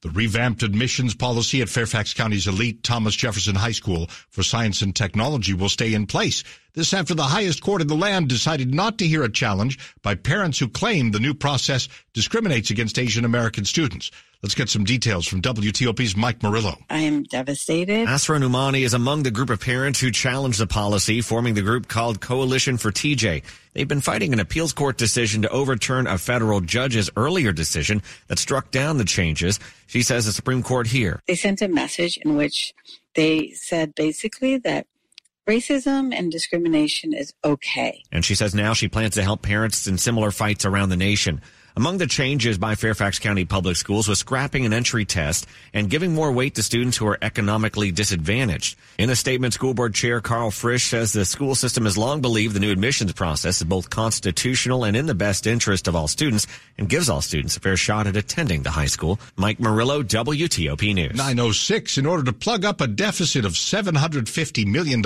The 0.00 0.10
revamped 0.10 0.64
admissions 0.64 1.14
policy 1.14 1.62
at 1.62 1.68
Fairfax 1.68 2.12
County's 2.12 2.48
elite 2.48 2.82
Thomas 2.82 3.14
Jefferson 3.14 3.54
High 3.54 3.70
School 3.70 4.08
for 4.30 4.42
Science 4.42 4.82
and 4.82 4.96
Technology 4.96 5.54
will 5.54 5.68
stay 5.68 5.94
in 5.94 6.08
place. 6.08 6.42
This 6.74 6.94
after 6.94 7.14
the 7.14 7.24
highest 7.24 7.62
court 7.62 7.80
in 7.80 7.88
the 7.88 7.96
land 7.96 8.28
decided 8.28 8.74
not 8.74 8.98
to 8.98 9.06
hear 9.06 9.22
a 9.22 9.32
challenge 9.32 9.78
by 10.02 10.14
parents 10.14 10.58
who 10.58 10.68
claim 10.68 11.10
the 11.10 11.20
new 11.20 11.34
process 11.34 11.88
discriminates 12.12 12.70
against 12.70 12.98
Asian 12.98 13.24
American 13.24 13.64
students. 13.64 14.10
Let's 14.42 14.54
get 14.54 14.70
some 14.70 14.84
details 14.84 15.26
from 15.26 15.42
WTOP's 15.42 16.16
Mike 16.16 16.42
Murillo. 16.42 16.78
I 16.88 17.00
am 17.00 17.24
devastated. 17.24 18.08
Asra 18.08 18.38
Nomani 18.38 18.84
is 18.84 18.94
among 18.94 19.22
the 19.22 19.30
group 19.30 19.50
of 19.50 19.60
parents 19.60 20.00
who 20.00 20.10
challenged 20.10 20.58
the 20.58 20.66
policy, 20.66 21.20
forming 21.20 21.52
the 21.52 21.60
group 21.60 21.88
called 21.88 22.22
Coalition 22.22 22.78
for 22.78 22.90
TJ. 22.90 23.42
They've 23.74 23.86
been 23.86 24.00
fighting 24.00 24.32
an 24.32 24.40
appeals 24.40 24.72
court 24.72 24.96
decision 24.96 25.42
to 25.42 25.50
overturn 25.50 26.06
a 26.06 26.16
federal 26.16 26.62
judge's 26.62 27.10
earlier 27.16 27.52
decision 27.52 28.00
that 28.28 28.38
struck 28.38 28.70
down 28.70 28.96
the 28.96 29.04
changes. 29.04 29.60
She 29.86 30.02
says 30.02 30.24
the 30.24 30.32
Supreme 30.32 30.62
Court 30.62 30.86
here. 30.86 31.20
They 31.26 31.34
sent 31.34 31.60
a 31.60 31.68
message 31.68 32.16
in 32.16 32.36
which 32.36 32.72
they 33.14 33.50
said 33.50 33.94
basically 33.94 34.56
that 34.58 34.86
Racism 35.50 36.14
and 36.14 36.30
discrimination 36.30 37.12
is 37.12 37.34
okay. 37.44 38.04
And 38.12 38.24
she 38.24 38.36
says 38.36 38.54
now 38.54 38.72
she 38.72 38.86
plans 38.86 39.14
to 39.14 39.24
help 39.24 39.42
parents 39.42 39.88
in 39.88 39.98
similar 39.98 40.30
fights 40.30 40.64
around 40.64 40.90
the 40.90 40.96
nation. 40.96 41.40
Among 41.76 41.98
the 41.98 42.06
changes 42.06 42.58
by 42.58 42.74
Fairfax 42.74 43.20
County 43.20 43.44
Public 43.44 43.76
Schools 43.76 44.08
was 44.08 44.18
scrapping 44.18 44.66
an 44.66 44.72
entry 44.72 45.04
test 45.04 45.46
and 45.72 45.88
giving 45.88 46.14
more 46.14 46.32
weight 46.32 46.56
to 46.56 46.62
students 46.62 46.96
who 46.96 47.06
are 47.06 47.18
economically 47.22 47.92
disadvantaged. 47.92 48.76
In 48.98 49.08
a 49.08 49.16
statement, 49.16 49.54
School 49.54 49.72
Board 49.72 49.94
Chair 49.94 50.20
Karl 50.20 50.50
Frisch 50.50 50.88
says 50.88 51.12
the 51.12 51.24
school 51.24 51.54
system 51.54 51.84
has 51.84 51.96
long 51.96 52.20
believed 52.20 52.54
the 52.54 52.60
new 52.60 52.72
admissions 52.72 53.12
process 53.12 53.60
is 53.60 53.64
both 53.64 53.88
constitutional 53.88 54.84
and 54.84 54.96
in 54.96 55.06
the 55.06 55.14
best 55.14 55.46
interest 55.46 55.86
of 55.86 55.94
all 55.94 56.08
students 56.08 56.46
and 56.76 56.88
gives 56.88 57.08
all 57.08 57.20
students 57.20 57.56
a 57.56 57.60
fair 57.60 57.76
shot 57.76 58.08
at 58.08 58.16
attending 58.16 58.62
the 58.62 58.70
high 58.70 58.86
school. 58.86 59.20
Mike 59.36 59.60
Murillo, 59.60 60.02
WTOP 60.02 60.94
News. 60.94 61.14
906, 61.14 61.98
in 61.98 62.06
order 62.06 62.24
to 62.24 62.32
plug 62.32 62.64
up 62.64 62.80
a 62.80 62.88
deficit 62.88 63.44
of 63.44 63.52
$750 63.52 64.66
million, 64.66 65.02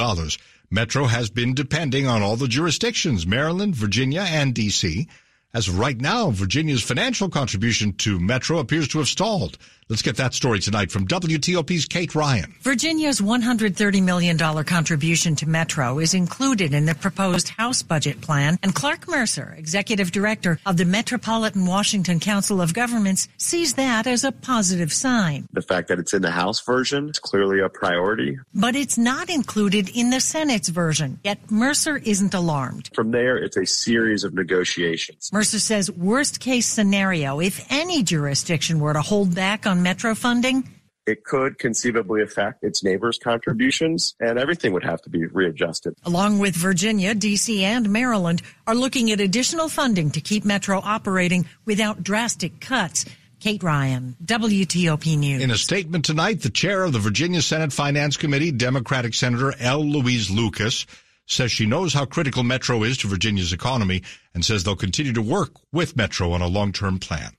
Metro 0.71 1.05
has 1.05 1.29
been 1.29 1.55
depending 1.55 2.07
on 2.07 2.23
all 2.23 2.37
the 2.37 2.49
jurisdictions, 2.49 3.27
Maryland, 3.27 3.77
Virginia, 3.77 4.23
and 4.23 4.55
D.C., 4.55 5.07
as 5.55 5.71
right 5.71 6.01
now, 6.01 6.31
Virginia's 6.31 6.83
financial 6.83 7.29
contribution 7.29 7.93
to 7.95 8.19
Metro 8.19 8.59
appears 8.59 8.89
to 8.89 8.99
have 8.99 9.09
stalled. 9.09 9.57
Let's 9.91 10.01
get 10.01 10.17
that 10.17 10.33
story 10.33 10.61
tonight 10.61 10.91
from 10.91 11.07
WTOP's 11.07 11.85
Kate 11.85 12.15
Ryan. 12.15 12.55
Virginia's 12.63 13.21
$130 13.21 14.03
million 14.03 14.39
contribution 14.39 15.37
to 15.37 15.47
Metro 15.47 15.99
is 15.99 16.15
included 16.15 16.73
in 16.73 16.87
the 16.87 16.95
proposed 16.95 17.51
House 17.51 17.83
budget 17.83 18.23
plan, 18.23 18.59
and 18.63 18.75
Clark 18.75 19.07
Mercer, 19.07 19.55
executive 19.59 20.11
director 20.11 20.59
of 20.65 20.79
the 20.79 20.87
Metropolitan 20.87 21.67
Washington 21.67 22.19
Council 22.19 22.63
of 22.63 22.73
Governments, 22.73 23.29
sees 23.37 23.75
that 23.75 24.07
as 24.07 24.25
a 24.25 24.33
positive 24.33 24.91
sign. 24.91 25.47
The 25.53 25.61
fact 25.61 25.89
that 25.89 25.99
it's 25.99 26.15
in 26.15 26.23
the 26.23 26.31
House 26.31 26.63
version 26.63 27.11
is 27.11 27.19
clearly 27.19 27.61
a 27.61 27.69
priority. 27.69 28.39
But 28.55 28.77
it's 28.77 28.97
not 28.97 29.29
included 29.29 29.91
in 29.91 30.09
the 30.09 30.21
Senate's 30.21 30.71
version, 30.71 31.21
yet 31.23 31.51
Mercer 31.51 31.99
isn't 31.99 32.33
alarmed. 32.33 32.89
From 32.95 33.11
there, 33.11 33.37
it's 33.37 33.59
a 33.59 33.67
series 33.67 34.25
of 34.25 34.33
negotiations. 34.33 35.29
Mercer 35.31 35.59
says 35.59 35.91
worst 35.91 36.41
case 36.41 36.67
scenario, 36.67 37.39
if 37.39 37.67
any 37.71 38.03
jurisdiction 38.03 38.81
were 38.81 38.95
to 38.95 39.03
hold 39.03 39.35
back 39.35 39.67
on 39.67 39.74
Metro 39.83 40.15
funding, 40.15 40.69
it 41.07 41.25
could 41.25 41.59
conceivably 41.59 42.23
affect 42.23 42.65
its 42.65 42.83
neighbors' 42.83 43.19
contributions, 43.19 44.15
and 44.21 44.39
everything 44.39 44.73
would 44.73 44.85
have 44.85 45.03
to 45.03 45.11
be 45.11 45.27
readjusted. 45.27 45.95
Along 46.05 46.39
with 46.39 46.57
Virginia, 46.57 47.15
D.C., 47.15 47.63
and 47.63 47.91
Maryland 47.91 48.41
are 48.67 48.75
looking 48.75 49.11
at 49.11 49.21
additional 49.21 49.69
funding 49.69 50.11
to 50.13 50.21
keep 50.21 50.45
Metro 50.45 50.81
operating 50.83 51.47
without 51.67 52.03
drastic 52.03 52.61
cuts. 52.61 53.05
Kate 53.41 53.63
Ryan, 53.63 54.17
WTOP 54.25 55.19
News. 55.19 55.43
In 55.43 55.51
a 55.51 55.59
statement 55.59 56.07
tonight, 56.07 56.41
the 56.41 56.49
chair 56.49 56.85
of 56.85 56.95
the 56.95 56.99
Virginia 56.99 57.43
Senate 57.43 57.75
Finance 57.75 58.17
Committee, 58.17 58.51
Democratic 58.51 59.13
Senator 59.13 59.55
L. 59.59 59.85
Louise 59.85 60.31
Lucas, 60.31 60.87
says 61.27 61.53
she 61.53 61.67
knows 61.67 61.93
how 61.93 62.07
critical 62.07 62.43
Metro 62.43 62.83
is 62.83 62.97
to 62.99 63.07
Virginia's 63.07 63.53
economy 63.53 64.03
and 64.33 64.43
says 64.43 64.65
they'll 64.65 64.77
continue 64.77 65.13
to 65.13 65.21
work 65.21 65.53
with 65.73 65.97
Metro 65.97 66.33
on 66.33 66.41
a 66.41 66.47
long-term 66.47 66.99
plan. 66.99 67.37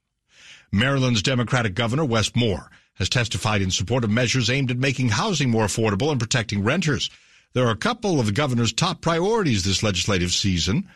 Maryland's 0.71 1.21
Democratic 1.21 1.75
Governor, 1.75 2.05
Wes 2.05 2.35
Moore, 2.35 2.69
has 2.95 3.09
testified 3.09 3.61
in 3.61 3.71
support 3.71 4.03
of 4.03 4.09
measures 4.09 4.49
aimed 4.49 4.71
at 4.71 4.77
making 4.77 5.09
housing 5.09 5.49
more 5.49 5.65
affordable 5.65 6.11
and 6.11 6.19
protecting 6.19 6.63
renters. 6.63 7.09
There 7.53 7.67
are 7.67 7.71
a 7.71 7.77
couple 7.77 8.19
of 8.19 8.25
the 8.25 8.31
governor's 8.31 8.73
top 8.73 9.01
priorities 9.01 9.63
this 9.63 9.83
legislative 9.83 10.31
season. 10.31 10.89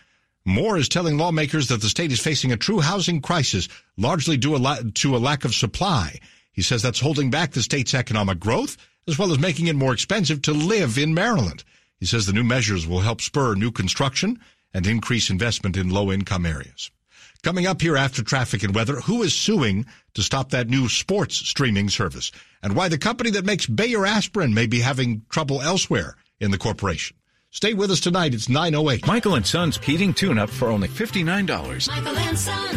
Moore 0.46 0.78
is 0.78 0.90
telling 0.90 1.18
lawmakers 1.18 1.68
that 1.68 1.82
the 1.82 1.90
state 1.90 2.12
is 2.12 2.20
facing 2.20 2.52
a 2.52 2.58
true 2.58 2.80
housing 2.80 3.22
crisis, 3.22 3.68
largely 3.98 4.38
due 4.38 4.58
to 4.94 5.16
a 5.16 5.18
lack 5.18 5.46
of 5.46 5.54
supply. 5.54 6.20
He 6.52 6.62
says 6.62 6.82
that's 6.82 7.00
holding 7.00 7.30
back 7.30 7.52
the 7.52 7.62
state's 7.62 7.94
economic 7.94 8.40
growth, 8.40 8.78
as 9.08 9.18
well 9.18 9.32
as 9.32 9.40
making 9.40 9.68
it 9.68 9.76
more 9.76 9.94
expensive 9.94 10.42
to 10.44 10.54
live 10.54 10.98
in 10.98 11.14
Maryland. 11.14 11.64
He 12.00 12.06
says 12.06 12.26
the 12.26 12.34
new 12.34 12.44
measures 12.44 12.88
will 12.88 13.02
help 13.02 13.22
spur 13.22 13.56
new 13.56 13.72
construction 13.72 14.40
and 14.74 14.86
increase 14.88 15.30
investment 15.30 15.78
in 15.78 15.90
low 15.90 16.12
income 16.12 16.46
areas. 16.46 16.92
Coming 17.41 17.65
up 17.65 17.81
here 17.81 17.96
after 17.96 18.22
traffic 18.22 18.63
and 18.63 18.75
weather, 18.75 18.96
who 19.00 19.24
is 19.24 19.34
suing 19.34 19.86
to 20.13 20.22
stop 20.22 20.50
that 20.50 20.67
new 20.67 20.89
sports 20.89 21.36
streaming 21.36 21.88
service 21.88 22.34
and 22.62 22.75
why 22.75 22.89
the 22.89 22.98
company 22.98 23.29
that 23.31 23.46
makes 23.46 23.65
Bayer 23.65 24.05
aspirin 24.05 24.53
may 24.53 24.67
be 24.67 24.81
having 24.81 25.22
trouble 25.29 25.62
elsewhere 25.62 26.17
in 26.41 26.51
the 26.51 26.58
corporation. 26.58 27.15
Stay 27.50 27.74
with 27.74 27.91
us 27.91 28.01
tonight. 28.01 28.34
It's 28.34 28.50
908. 28.50 29.08
Michael 29.08 29.36
and 29.36 29.48
Son's 29.48 29.77
heating 29.77 30.13
tune 30.13 30.38
up 30.38 30.50
for 30.50 30.67
only 30.67 30.89
$59. 30.89 31.88
Michael 31.88 32.17
and 32.17 32.38
Son. 32.38 32.75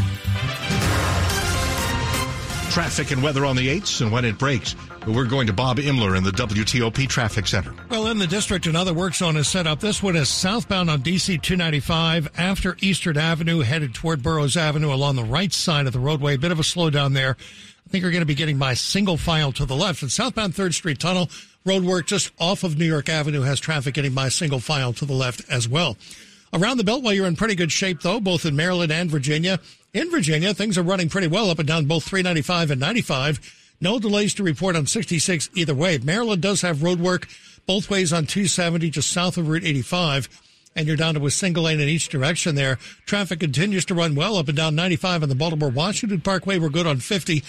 Traffic 2.73 3.11
and 3.11 3.23
weather 3.23 3.45
on 3.45 3.55
the 3.55 3.69
8s 3.69 4.01
and 4.01 4.11
when 4.11 4.25
it 4.25 4.39
breaks. 4.39 4.75
We're 5.07 5.27
going 5.27 5.47
to 5.47 5.53
Bob 5.53 5.77
Imler 5.77 6.17
in 6.17 6.25
the 6.25 6.31
WTOP 6.31 7.07
Traffic 7.07 7.47
Center. 7.47 7.75
Well, 7.91 8.07
in 8.07 8.17
the 8.17 8.27
district, 8.27 8.65
another 8.65 8.95
work 8.95 9.15
zone 9.15 9.37
is 9.37 9.47
set 9.47 9.67
up. 9.67 9.81
This 9.81 10.03
one 10.03 10.17
is 10.17 10.31
southbound 10.31 10.89
on 10.89 11.03
DC 11.03 11.43
295 11.43 12.31
after 12.39 12.79
Eastern 12.81 13.19
Avenue, 13.19 13.61
headed 13.61 13.93
toward 13.93 14.23
Burroughs 14.23 14.57
Avenue 14.57 14.91
along 14.91 15.17
the 15.17 15.23
right 15.25 15.53
side 15.53 15.87
of 15.87 15.93
the 15.93 15.99
roadway. 15.99 16.37
A 16.37 16.39
bit 16.39 16.51
of 16.51 16.59
a 16.59 16.63
slowdown 16.63 17.13
there. 17.13 17.37
I 17.87 17.91
think 17.91 18.01
you're 18.01 18.11
going 18.11 18.23
to 18.23 18.27
be 18.27 18.35
getting 18.35 18.57
by 18.57 18.73
single 18.73 19.19
file 19.19 19.53
to 19.53 19.67
the 19.67 19.77
left. 19.77 20.01
And 20.01 20.11
southbound 20.11 20.55
3rd 20.55 20.73
Street 20.73 20.99
Tunnel, 20.99 21.29
road 21.67 21.85
work 21.85 22.07
just 22.07 22.33
off 22.39 22.65
of 22.65 22.79
New 22.79 22.87
York 22.87 23.11
Avenue 23.11 23.43
has 23.43 23.61
traffic 23.61 23.93
getting 23.93 24.15
by 24.15 24.31
single 24.31 24.61
file 24.61 24.95
to 24.95 25.05
the 25.05 25.13
left 25.13 25.43
as 25.51 25.69
well. 25.69 25.99
Around 26.55 26.79
the 26.79 26.85
Beltway, 26.85 27.17
you're 27.17 27.27
in 27.27 27.37
pretty 27.37 27.55
good 27.55 27.71
shape, 27.71 28.01
though, 28.01 28.19
both 28.19 28.47
in 28.47 28.57
Maryland 28.57 28.93
and 28.93 29.11
Virginia. 29.11 29.61
In 29.95 30.11
Virginia, 30.11 30.55
things 30.55 30.79
are 30.79 30.83
running 30.83 31.11
pretty 31.11 31.27
well 31.27 31.51
up 31.51 31.59
and 31.59 31.69
down 31.69 31.85
both 31.85 32.05
395 32.05 32.71
and 32.71 32.81
95. 32.81 33.77
No 33.79 33.99
delays 33.99 34.33
to 34.35 34.43
report 34.43 34.75
on 34.75 34.87
66 34.87 35.51
either 35.55 35.75
way. 35.75 35.99
Maryland 35.99 36.41
does 36.41 36.63
have 36.63 36.83
road 36.83 36.99
work 36.99 37.29
both 37.67 37.91
ways 37.91 38.11
on 38.11 38.25
270 38.25 38.89
just 38.89 39.11
south 39.11 39.37
of 39.37 39.49
Route 39.49 39.65
85 39.65 40.31
and 40.75 40.87
you're 40.87 40.97
down 40.97 41.15
to 41.15 41.27
a 41.27 41.31
single 41.31 41.65
lane 41.65 41.79
in 41.79 41.91
each 41.91 42.09
direction 42.09 42.55
there. 42.55 42.79
Traffic 43.05 43.41
continues 43.41 43.85
to 43.85 43.95
run 43.95 44.15
well 44.15 44.39
up 44.39 44.49
and 44.49 44.57
down 44.57 44.75
95 44.75 45.25
on 45.25 45.29
the 45.29 45.35
Baltimore 45.35 45.69
Washington 45.69 46.23
Parkway. 46.23 46.59
We're 46.59 46.71
good 46.71 46.87
on 46.87 46.97
50 46.97 47.45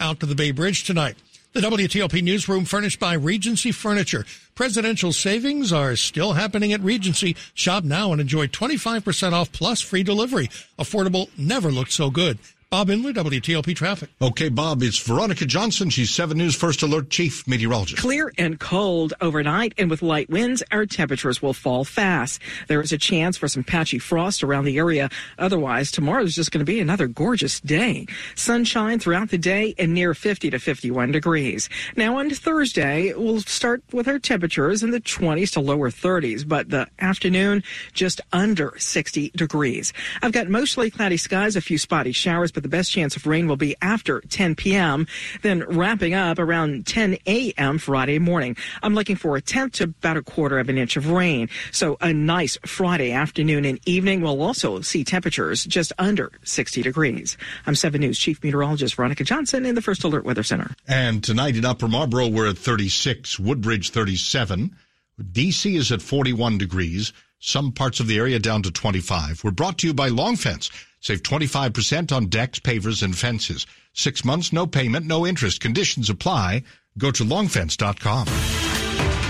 out 0.00 0.18
to 0.20 0.26
the 0.26 0.34
Bay 0.34 0.50
Bridge 0.50 0.84
tonight. 0.84 1.16
The 1.54 1.60
WTOP 1.60 2.22
newsroom 2.22 2.64
furnished 2.64 2.98
by 2.98 3.12
Regency 3.12 3.72
Furniture. 3.72 4.24
Presidential 4.54 5.12
savings 5.12 5.70
are 5.70 5.96
still 5.96 6.32
happening 6.32 6.72
at 6.72 6.80
Regency. 6.80 7.36
Shop 7.52 7.84
now 7.84 8.10
and 8.10 8.22
enjoy 8.22 8.46
25% 8.46 9.34
off 9.34 9.52
plus 9.52 9.82
free 9.82 10.02
delivery. 10.02 10.48
Affordable 10.78 11.28
never 11.36 11.70
looked 11.70 11.92
so 11.92 12.08
good. 12.08 12.38
Bob 12.72 12.88
Imler, 12.88 13.12
WTOP 13.12 13.76
Traffic. 13.76 14.08
Okay, 14.22 14.48
Bob, 14.48 14.82
it's 14.82 14.98
Veronica 14.98 15.44
Johnson. 15.44 15.90
She's 15.90 16.08
7 16.08 16.38
News 16.38 16.56
First 16.56 16.80
Alert 16.80 17.10
Chief 17.10 17.46
Meteorologist. 17.46 18.00
Clear 18.00 18.32
and 18.38 18.58
cold 18.58 19.12
overnight, 19.20 19.74
and 19.76 19.90
with 19.90 20.00
light 20.00 20.30
winds, 20.30 20.62
our 20.72 20.86
temperatures 20.86 21.42
will 21.42 21.52
fall 21.52 21.84
fast. 21.84 22.40
There 22.68 22.80
is 22.80 22.90
a 22.90 22.96
chance 22.96 23.36
for 23.36 23.46
some 23.46 23.62
patchy 23.62 23.98
frost 23.98 24.42
around 24.42 24.64
the 24.64 24.78
area. 24.78 25.10
Otherwise, 25.38 25.90
tomorrow 25.90 26.22
is 26.22 26.34
just 26.34 26.50
going 26.50 26.64
to 26.64 26.72
be 26.72 26.80
another 26.80 27.08
gorgeous 27.08 27.60
day. 27.60 28.06
Sunshine 28.36 28.98
throughout 28.98 29.28
the 29.28 29.36
day 29.36 29.74
and 29.78 29.92
near 29.92 30.14
50 30.14 30.48
to 30.48 30.58
51 30.58 31.12
degrees. 31.12 31.68
Now, 31.94 32.16
on 32.16 32.30
Thursday, 32.30 33.12
we'll 33.12 33.42
start 33.42 33.82
with 33.92 34.08
our 34.08 34.18
temperatures 34.18 34.82
in 34.82 34.92
the 34.92 35.00
20s 35.02 35.52
to 35.52 35.60
lower 35.60 35.90
30s, 35.90 36.48
but 36.48 36.70
the 36.70 36.88
afternoon 36.98 37.64
just 37.92 38.22
under 38.32 38.72
60 38.78 39.30
degrees. 39.36 39.92
I've 40.22 40.32
got 40.32 40.48
mostly 40.48 40.90
cloudy 40.90 41.18
skies, 41.18 41.54
a 41.54 41.60
few 41.60 41.76
spotty 41.76 42.12
showers, 42.12 42.50
but 42.50 42.61
the 42.62 42.68
best 42.68 42.92
chance 42.92 43.16
of 43.16 43.26
rain 43.26 43.46
will 43.46 43.56
be 43.56 43.76
after 43.82 44.20
10 44.20 44.54
p.m., 44.54 45.06
then 45.42 45.64
wrapping 45.68 46.14
up 46.14 46.38
around 46.38 46.86
10 46.86 47.18
a.m. 47.26 47.78
Friday 47.78 48.18
morning. 48.18 48.56
I'm 48.82 48.94
looking 48.94 49.16
for 49.16 49.36
a 49.36 49.40
tenth 49.40 49.74
to 49.74 49.84
about 49.84 50.16
a 50.16 50.22
quarter 50.22 50.58
of 50.58 50.68
an 50.68 50.78
inch 50.78 50.96
of 50.96 51.10
rain. 51.10 51.48
So 51.70 51.96
a 52.00 52.12
nice 52.12 52.58
Friday 52.64 53.12
afternoon 53.12 53.64
and 53.64 53.78
evening. 53.86 54.20
We'll 54.20 54.42
also 54.42 54.80
see 54.80 55.04
temperatures 55.04 55.64
just 55.64 55.92
under 55.98 56.32
60 56.44 56.82
degrees. 56.82 57.36
I'm 57.66 57.74
7 57.74 58.00
News 58.00 58.18
Chief 58.18 58.42
Meteorologist 58.42 58.94
Veronica 58.94 59.24
Johnson 59.24 59.66
in 59.66 59.74
the 59.74 59.82
First 59.82 60.04
Alert 60.04 60.24
Weather 60.24 60.42
Center. 60.42 60.74
And 60.88 61.22
tonight 61.22 61.56
in 61.56 61.64
Upper 61.64 61.88
Marlboro, 61.88 62.28
we're 62.28 62.48
at 62.48 62.58
36, 62.58 63.38
Woodbridge 63.38 63.90
37. 63.90 64.74
DC 65.20 65.76
is 65.76 65.92
at 65.92 66.02
41 66.02 66.58
degrees. 66.58 67.12
Some 67.38 67.72
parts 67.72 68.00
of 68.00 68.06
the 68.06 68.18
area 68.18 68.38
down 68.38 68.62
to 68.62 68.70
25. 68.70 69.42
We're 69.42 69.50
brought 69.50 69.78
to 69.78 69.86
you 69.86 69.94
by 69.94 70.08
Long 70.08 70.36
Fence. 70.36 70.70
Save 71.02 71.22
25% 71.24 72.12
on 72.12 72.26
decks, 72.26 72.60
pavers, 72.60 73.02
and 73.02 73.18
fences. 73.18 73.66
Six 73.92 74.24
months, 74.24 74.52
no 74.52 74.66
payment, 74.68 75.04
no 75.04 75.26
interest. 75.26 75.60
Conditions 75.60 76.08
apply. 76.08 76.62
Go 76.96 77.10
to 77.10 77.24
longfence.com. 77.24 78.28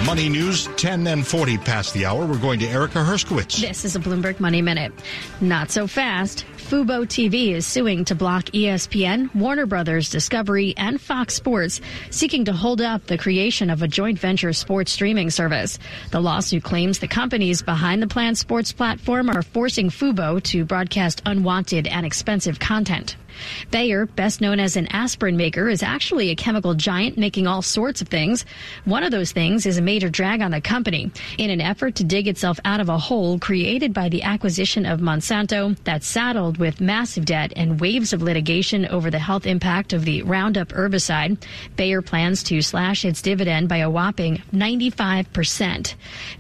Money 0.06 0.28
News, 0.28 0.68
10 0.76 1.06
and 1.06 1.26
40 1.26 1.58
past 1.58 1.94
the 1.94 2.04
hour. 2.04 2.26
We're 2.26 2.38
going 2.38 2.60
to 2.60 2.66
Erica 2.66 2.98
Herskowitz. 2.98 3.60
This 3.60 3.84
is 3.84 3.96
a 3.96 4.00
Bloomberg 4.00 4.38
Money 4.38 4.60
Minute. 4.60 4.92
Not 5.40 5.70
so 5.70 5.86
fast. 5.86 6.44
Fubo 6.72 7.04
TV 7.04 7.52
is 7.52 7.66
suing 7.66 8.02
to 8.06 8.14
block 8.14 8.44
ESPN, 8.44 9.34
Warner 9.34 9.66
Brothers, 9.66 10.08
Discovery, 10.08 10.72
and 10.78 10.98
Fox 10.98 11.34
Sports, 11.34 11.82
seeking 12.08 12.46
to 12.46 12.54
hold 12.54 12.80
up 12.80 13.06
the 13.06 13.18
creation 13.18 13.68
of 13.68 13.82
a 13.82 13.86
joint 13.86 14.18
venture 14.18 14.54
sports 14.54 14.90
streaming 14.90 15.28
service. 15.28 15.78
The 16.12 16.20
lawsuit 16.20 16.62
claims 16.62 16.98
the 16.98 17.08
companies 17.08 17.60
behind 17.60 18.02
the 18.02 18.06
planned 18.06 18.38
sports 18.38 18.72
platform 18.72 19.28
are 19.28 19.42
forcing 19.42 19.90
Fubo 19.90 20.42
to 20.44 20.64
broadcast 20.64 21.20
unwanted 21.26 21.86
and 21.88 22.06
expensive 22.06 22.58
content. 22.58 23.16
Bayer, 23.70 24.06
best 24.06 24.40
known 24.40 24.60
as 24.60 24.76
an 24.76 24.86
aspirin 24.88 25.36
maker, 25.36 25.68
is 25.68 25.82
actually 25.82 26.30
a 26.30 26.36
chemical 26.36 26.74
giant 26.74 27.16
making 27.16 27.46
all 27.46 27.62
sorts 27.62 28.02
of 28.02 28.08
things. 28.08 28.44
One 28.84 29.02
of 29.02 29.10
those 29.10 29.32
things 29.32 29.66
is 29.66 29.78
a 29.78 29.82
major 29.82 30.08
drag 30.08 30.42
on 30.42 30.50
the 30.50 30.60
company 30.60 31.10
in 31.38 31.50
an 31.50 31.60
effort 31.60 31.96
to 31.96 32.04
dig 32.04 32.28
itself 32.28 32.60
out 32.64 32.80
of 32.80 32.88
a 32.88 32.98
hole 32.98 33.38
created 33.38 33.94
by 33.94 34.08
the 34.08 34.22
acquisition 34.22 34.86
of 34.86 35.00
Monsanto 35.00 35.76
that's 35.84 36.06
saddled 36.06 36.58
with 36.62 36.80
massive 36.80 37.24
debt 37.24 37.52
and 37.56 37.80
waves 37.80 38.12
of 38.12 38.22
litigation 38.22 38.86
over 38.86 39.10
the 39.10 39.18
health 39.18 39.46
impact 39.46 39.92
of 39.92 40.04
the 40.04 40.22
Roundup 40.22 40.68
herbicide. 40.68 41.42
Bayer 41.74 42.00
plans 42.00 42.44
to 42.44 42.62
slash 42.62 43.04
its 43.04 43.20
dividend 43.20 43.68
by 43.68 43.78
a 43.78 43.90
whopping 43.90 44.40
95%. 44.54 45.94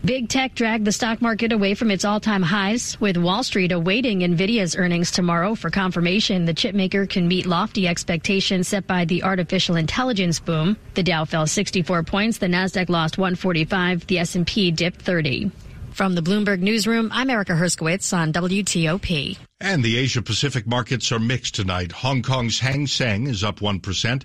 Big 0.04 0.28
tech 0.28 0.54
dragged 0.54 0.84
the 0.84 0.92
stock 0.92 1.20
market 1.20 1.52
away 1.52 1.74
from 1.74 1.90
its 1.90 2.04
all-time 2.04 2.44
highs, 2.44 3.00
with 3.00 3.16
Wall 3.16 3.42
Street 3.42 3.72
awaiting 3.72 4.20
Nvidia's 4.20 4.76
earnings 4.76 5.10
tomorrow 5.10 5.56
for 5.56 5.70
confirmation 5.70 6.44
the 6.44 6.54
chipmaker 6.54 7.08
can 7.08 7.26
meet 7.26 7.44
lofty 7.44 7.88
expectations 7.88 8.68
set 8.68 8.86
by 8.86 9.04
the 9.04 9.24
artificial 9.24 9.74
intelligence 9.74 10.38
boom. 10.38 10.76
The 10.94 11.02
Dow 11.02 11.24
fell 11.24 11.48
64 11.48 12.04
points, 12.04 12.38
the 12.38 12.46
Nasdaq 12.46 12.88
lost 12.88 13.18
145, 13.18 14.06
the 14.06 14.20
S&P 14.20 14.70
dipped 14.70 15.02
30. 15.02 15.50
From 15.92 16.14
the 16.14 16.22
Bloomberg 16.22 16.60
Newsroom, 16.60 17.10
I'm 17.12 17.28
Erica 17.28 17.52
Herskowitz 17.52 18.16
on 18.16 18.32
WTOP. 18.32 19.36
And 19.60 19.84
the 19.84 19.98
Asia 19.98 20.22
Pacific 20.22 20.66
markets 20.66 21.12
are 21.12 21.18
mixed 21.18 21.54
tonight. 21.54 21.92
Hong 21.92 22.22
Kong's 22.22 22.60
Hang 22.60 22.86
Seng 22.86 23.26
is 23.26 23.44
up 23.44 23.60
1%. 23.60 24.24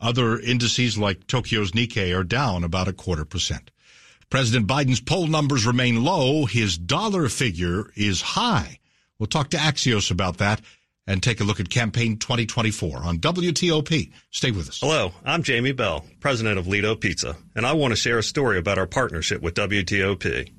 Other 0.00 0.38
indices 0.38 0.96
like 0.96 1.26
Tokyo's 1.26 1.72
Nikkei 1.72 2.16
are 2.16 2.22
down 2.22 2.62
about 2.62 2.86
a 2.86 2.92
quarter 2.92 3.24
percent. 3.24 3.72
President 4.30 4.68
Biden's 4.68 5.00
poll 5.00 5.26
numbers 5.26 5.66
remain 5.66 6.04
low. 6.04 6.46
His 6.46 6.78
dollar 6.78 7.28
figure 7.28 7.90
is 7.96 8.22
high. 8.22 8.78
We'll 9.18 9.26
talk 9.26 9.50
to 9.50 9.56
Axios 9.56 10.12
about 10.12 10.38
that 10.38 10.60
and 11.04 11.20
take 11.20 11.40
a 11.40 11.44
look 11.44 11.58
at 11.58 11.68
campaign 11.68 12.18
2024 12.18 12.98
on 12.98 13.18
WTOP. 13.18 14.12
Stay 14.30 14.52
with 14.52 14.68
us. 14.68 14.78
Hello, 14.80 15.12
I'm 15.24 15.42
Jamie 15.42 15.72
Beall, 15.72 16.04
president 16.20 16.58
of 16.58 16.66
Ledo 16.66 16.94
Pizza, 16.94 17.36
and 17.56 17.66
I 17.66 17.72
want 17.72 17.90
to 17.90 17.96
share 17.96 18.18
a 18.18 18.22
story 18.22 18.58
about 18.58 18.78
our 18.78 18.86
partnership 18.86 19.42
with 19.42 19.54
WTOP. 19.54 20.52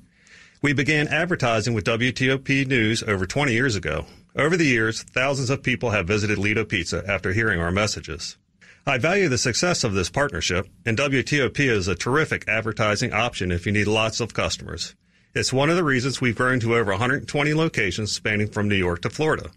We 0.62 0.74
began 0.74 1.08
advertising 1.08 1.72
with 1.72 1.86
WTOP 1.86 2.66
News 2.66 3.02
over 3.04 3.24
20 3.24 3.50
years 3.50 3.76
ago. 3.76 4.04
Over 4.36 4.58
the 4.58 4.66
years, 4.66 5.02
thousands 5.02 5.48
of 5.48 5.62
people 5.62 5.88
have 5.92 6.06
visited 6.06 6.36
Ledo 6.36 6.68
Pizza 6.68 7.02
after 7.08 7.32
hearing 7.32 7.60
our 7.60 7.70
messages. 7.70 8.36
I 8.86 8.98
value 8.98 9.30
the 9.30 9.38
success 9.38 9.84
of 9.84 9.94
this 9.94 10.10
partnership, 10.10 10.68
and 10.84 10.98
WTOP 10.98 11.60
is 11.60 11.88
a 11.88 11.94
terrific 11.94 12.46
advertising 12.46 13.10
option 13.10 13.50
if 13.50 13.64
you 13.64 13.72
need 13.72 13.86
lots 13.86 14.20
of 14.20 14.34
customers. 14.34 14.94
It's 15.34 15.50
one 15.50 15.70
of 15.70 15.76
the 15.76 15.84
reasons 15.84 16.20
we've 16.20 16.36
grown 16.36 16.60
to 16.60 16.76
over 16.76 16.90
120 16.90 17.54
locations 17.54 18.12
spanning 18.12 18.48
from 18.48 18.68
New 18.68 18.76
York 18.76 19.00
to 19.00 19.08
Florida. 19.08 19.52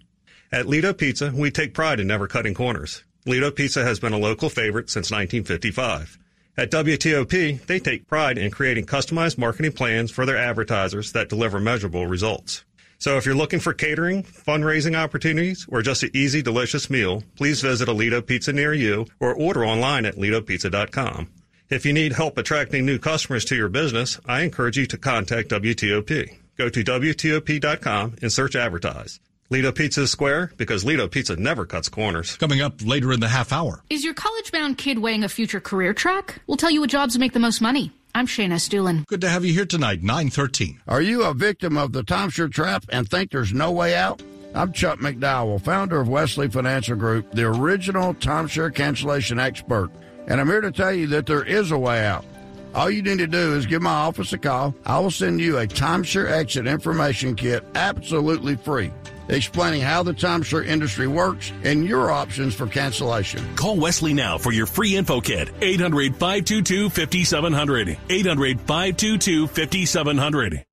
At 0.54 0.68
Ledo 0.68 0.94
Pizza, 0.98 1.34
we 1.36 1.52
take 1.52 1.74
pride 1.74 2.00
in 2.00 2.08
never 2.08 2.30
cutting 2.30 2.54
corners. 2.54 3.04
Lido 3.26 3.52
Pizza 3.52 3.84
has 3.84 4.00
been 4.00 4.14
a 4.14 4.18
local 4.18 4.50
favorite 4.50 4.90
since 4.90 5.12
1955. 5.12 6.18
At 6.56 6.70
WTOP, 6.70 7.66
they 7.66 7.80
take 7.80 8.08
pride 8.08 8.38
in 8.38 8.52
creating 8.52 8.86
customized 8.86 9.40
marketing 9.40 9.72
plans 9.72 10.12
for 10.12 10.26
their 10.26 10.38
advertisers 10.38 11.12
that 11.14 11.28
deliver 11.28 11.60
measurable 11.60 12.06
results. 12.06 12.64
So 13.00 13.18
if 13.18 13.26
you're 13.26 13.34
looking 13.34 13.60
for 13.60 13.74
catering, 13.74 14.22
fundraising 14.24 14.96
opportunities, 14.96 15.66
or 15.68 15.82
just 15.82 16.04
an 16.04 16.12
easy, 16.14 16.44
delicious 16.44 16.92
meal, 16.92 17.24
please 17.36 17.60
visit 17.62 17.90
a 17.90 17.94
Ledo 17.94 18.22
Pizza 18.22 18.54
near 18.54 18.74
you 18.74 19.08
or 19.20 19.34
order 19.34 19.66
online 19.66 20.06
at 20.06 20.16
ledopizza.com. 20.16 21.28
If 21.70 21.88
you 21.88 21.92
need 21.92 22.14
help 22.14 22.38
attracting 22.38 22.86
new 22.86 23.00
customers 23.00 23.46
to 23.46 23.56
your 23.56 23.70
business, 23.70 24.20
I 24.28 24.42
encourage 24.42 24.78
you 24.78 24.86
to 24.86 24.98
contact 24.98 25.50
WTOP. 25.50 26.38
Go 26.56 26.70
to 26.70 26.84
WTOP.com 26.84 28.16
and 28.22 28.32
search 28.32 28.56
advertise. 28.56 29.20
Ledo 29.54 29.72
Pizza 29.72 30.08
square 30.08 30.52
because 30.58 30.84
Ledo 30.84 31.08
Pizza 31.08 31.36
never 31.36 31.64
cuts 31.64 31.88
corners. 31.88 32.38
Coming 32.38 32.60
up 32.60 32.84
later 32.84 33.14
in 33.14 33.20
the 33.20 33.28
half 33.28 33.54
hour. 33.54 33.84
Is 33.88 34.04
your 34.04 34.16
college 34.16 34.52
bound 34.52 34.80
kid 34.80 34.98
weighing 34.98 35.24
a 35.24 35.30
future 35.30 35.60
career 35.60 35.94
track? 35.94 36.42
We'll 36.48 36.58
tell 36.58 36.72
you 36.72 36.82
what 36.82 36.90
jobs 36.90 37.20
make 37.20 37.34
the 37.34 37.40
most 37.40 37.62
money. 37.62 37.92
I'm 38.16 38.26
Shayna 38.26 38.54
Estulin. 38.54 39.06
Good 39.06 39.22
to 39.22 39.30
have 39.30 39.46
you 39.46 39.54
here 39.54 39.68
tonight, 39.68 40.02
913. 40.02 40.82
Are 40.88 41.04
you 41.04 41.24
a 41.24 41.36
victim 41.36 41.78
of 41.78 41.92
the 41.92 42.02
timeshare 42.02 42.52
trap 42.52 42.86
and 42.90 43.08
think 43.08 43.30
there's 43.30 43.54
no 43.54 43.72
way 43.72 43.96
out? 43.96 44.24
I'm 44.56 44.74
Chuck 44.74 44.98
McDowell, 44.98 45.62
founder 45.62 46.02
of 46.02 46.10
Wesley 46.10 46.50
Financial 46.50 46.96
Group, 46.96 47.32
the 47.34 47.46
original 47.46 48.16
timeshare 48.16 48.74
cancellation 48.74 49.38
expert. 49.38 49.92
And 50.26 50.42
I'm 50.42 50.48
here 50.48 50.62
to 50.62 50.72
tell 50.72 50.94
you 50.94 51.06
that 51.08 51.28
there 51.28 51.44
is 51.44 51.70
a 51.70 51.78
way 51.78 52.04
out. 52.04 52.26
All 52.74 52.90
you 52.90 53.04
need 53.04 53.20
to 53.20 53.28
do 53.28 53.54
is 53.54 53.68
give 53.68 53.84
my 53.84 53.92
office 53.92 54.34
a 54.34 54.40
call. 54.40 54.74
I 54.84 54.98
will 54.98 55.12
send 55.12 55.40
you 55.40 55.60
a 55.60 55.68
timeshare 55.68 56.32
exit 56.32 56.66
information 56.66 57.36
kit 57.36 57.64
absolutely 57.76 58.56
free 58.56 58.92
explaining 59.30 59.82
how 59.82 60.04
the 60.04 60.14
timeshare 60.14 60.66
industry 60.66 61.08
works 61.08 61.52
and 61.64 61.86
your 61.86 62.12
options 62.12 62.54
for 62.54 62.68
cancellation. 62.68 63.56
Call 63.56 63.78
Wesley 63.78 64.14
now 64.14 64.38
for 64.38 64.52
your 64.52 64.66
free 64.66 64.96
info 64.96 65.22
kit. 65.22 65.50
800 65.62 66.16
522 66.16 66.90
5700. 66.90 67.98
800 68.10 68.60
522 68.60 69.48
5700. 69.48 70.66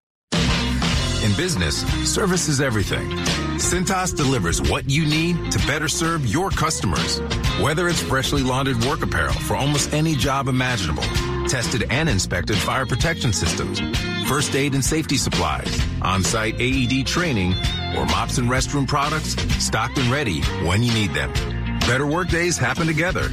In 1.25 1.37
business, 1.37 1.83
service 2.09 2.49
is 2.49 2.61
everything. 2.61 3.11
Cintas 3.59 4.14
delivers 4.14 4.62
what 4.62 4.88
you 4.88 5.05
need 5.05 5.51
to 5.51 5.59
better 5.66 5.88
serve 5.88 6.25
your 6.25 6.49
customers. 6.49 7.20
Whether 7.61 7.88
it's 7.88 8.01
freshly 8.01 8.42
laundered 8.42 8.83
work 8.85 9.03
apparel 9.03 9.35
for 9.35 9.57
almost 9.57 9.92
any 9.92 10.14
job 10.14 10.46
imaginable, 10.46 11.03
tested 11.49 11.85
and 11.90 12.09
inspected 12.09 12.57
fire 12.57 12.87
protection 12.87 13.33
systems, 13.33 13.81
first 14.29 14.55
aid 14.55 14.75
and 14.75 14.85
safety 14.85 15.17
supplies, 15.17 15.83
on-site 16.03 16.55
AED 16.61 17.07
training, 17.07 17.55
or 17.97 18.05
mops 18.07 18.37
and 18.37 18.49
restroom 18.49 18.87
products 18.87 19.31
stocked 19.62 19.97
and 19.99 20.11
ready 20.12 20.43
when 20.67 20.83
you 20.83 20.93
need 20.93 21.14
them. 21.14 21.33
Better 21.81 22.07
work 22.07 22.29
days 22.29 22.59
happen 22.59 22.87
together. 22.87 23.31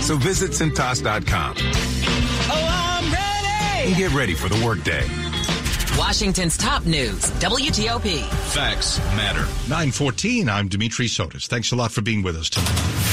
So 0.00 0.16
visit 0.16 0.52
Cintas.com. 0.52 1.54
Oh, 2.50 2.68
I'm 2.70 3.12
ready! 3.12 3.88
And 3.90 3.96
get 3.96 4.12
ready 4.12 4.34
for 4.34 4.48
the 4.48 4.64
workday. 4.64 5.06
Washington's 5.98 6.56
top 6.56 6.86
news, 6.86 7.30
WTOP. 7.42 8.22
Facts 8.52 8.98
matter. 9.16 9.40
914, 9.68 10.48
I'm 10.48 10.68
Dimitri 10.68 11.06
Sotis. 11.06 11.46
Thanks 11.46 11.72
a 11.72 11.76
lot 11.76 11.92
for 11.92 12.00
being 12.00 12.22
with 12.22 12.36
us 12.36 12.48
tonight. 12.48 13.07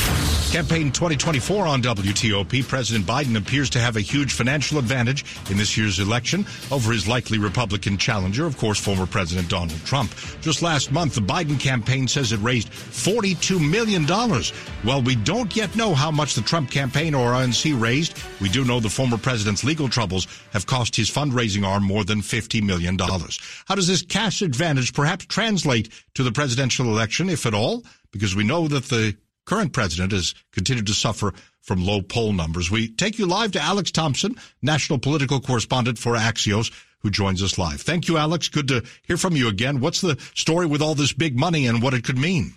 Campaign 0.56 0.90
2024 0.90 1.68
on 1.68 1.82
WTOP. 1.82 2.66
President 2.66 3.06
Biden 3.06 3.36
appears 3.38 3.70
to 3.72 3.78
have 3.78 3.98
a 3.98 4.00
huge 4.00 4.32
financial 4.32 4.80
advantage 4.80 5.26
in 5.52 5.58
this 5.58 5.76
year's 5.76 6.00
election 6.00 6.46
over 6.72 6.94
his 6.94 7.10
likely 7.10 7.38
Republican 7.38 7.98
challenger, 7.98 8.46
of 8.46 8.56
course, 8.56 8.80
former 8.80 9.06
President 9.06 9.50
Donald 9.50 9.78
Trump. 9.84 10.16
Just 10.40 10.62
last 10.62 10.94
month, 10.94 11.16
the 11.16 11.20
Biden 11.20 11.60
campaign 11.60 12.08
says 12.08 12.32
it 12.32 12.38
raised 12.38 12.72
$42 12.72 13.70
million. 13.70 14.06
Well, 14.86 15.02
we 15.02 15.18
don't 15.18 15.54
yet 15.54 15.76
know 15.76 15.94
how 15.94 16.10
much 16.10 16.36
the 16.36 16.42
Trump 16.42 16.72
campaign 16.72 17.14
or 17.14 17.34
RNC 17.34 17.78
raised. 17.78 18.18
We 18.40 18.48
do 18.48 18.64
know 18.64 18.80
the 18.80 18.88
former 18.88 19.18
president's 19.18 19.66
legal 19.66 19.90
troubles 19.90 20.26
have 20.54 20.66
cost 20.66 20.96
his 20.96 21.12
fundraising 21.12 21.68
arm 21.68 21.84
more 21.84 22.06
than 22.06 22.22
$50 22.22 22.64
million. 22.64 22.98
How 22.98 23.76
does 23.76 23.88
this 23.88 24.04
cash 24.04 24.42
advantage 24.42 24.94
perhaps 24.94 25.26
translate 25.26 25.90
to 26.14 26.24
the 26.24 26.32
presidential 26.32 26.86
election, 26.86 27.30
if 27.30 27.46
at 27.46 27.54
all? 27.54 27.84
Because 28.12 28.38
we 28.38 28.46
know 28.46 28.70
that 28.70 28.86
the 28.86 29.18
current 29.46 29.74
president 29.74 30.12
has 30.12 30.34
continued 30.52 30.88
to 30.88 30.94
suffer 30.94 31.34
from 31.62 31.86
low 31.86 32.02
poll 32.02 32.34
numbers. 32.34 32.70
We 32.70 32.88
take 32.88 33.18
you 33.18 33.26
live 33.26 33.52
to 33.54 33.62
Alex 33.62 33.92
Thompson, 33.92 34.36
national 34.62 35.00
political 35.00 35.40
correspondent 35.40 35.98
for 35.98 36.16
Axios, 36.16 36.72
who 37.00 37.10
joins 37.10 37.42
us 37.42 37.58
live. 37.58 37.82
Thank 37.82 38.08
you, 38.08 38.18
Alex. 38.18 38.50
Good 38.50 38.68
to 38.70 38.84
hear 39.04 39.18
from 39.18 39.36
you 39.36 39.48
again. 39.48 39.80
What's 39.80 40.02
the 40.02 40.20
story 40.34 40.66
with 40.66 40.82
all 40.82 40.96
this 40.96 41.14
big 41.14 41.38
money 41.38 41.68
and 41.68 41.82
what 41.82 41.94
it 41.94 42.04
could 42.04 42.18
mean? 42.18 42.54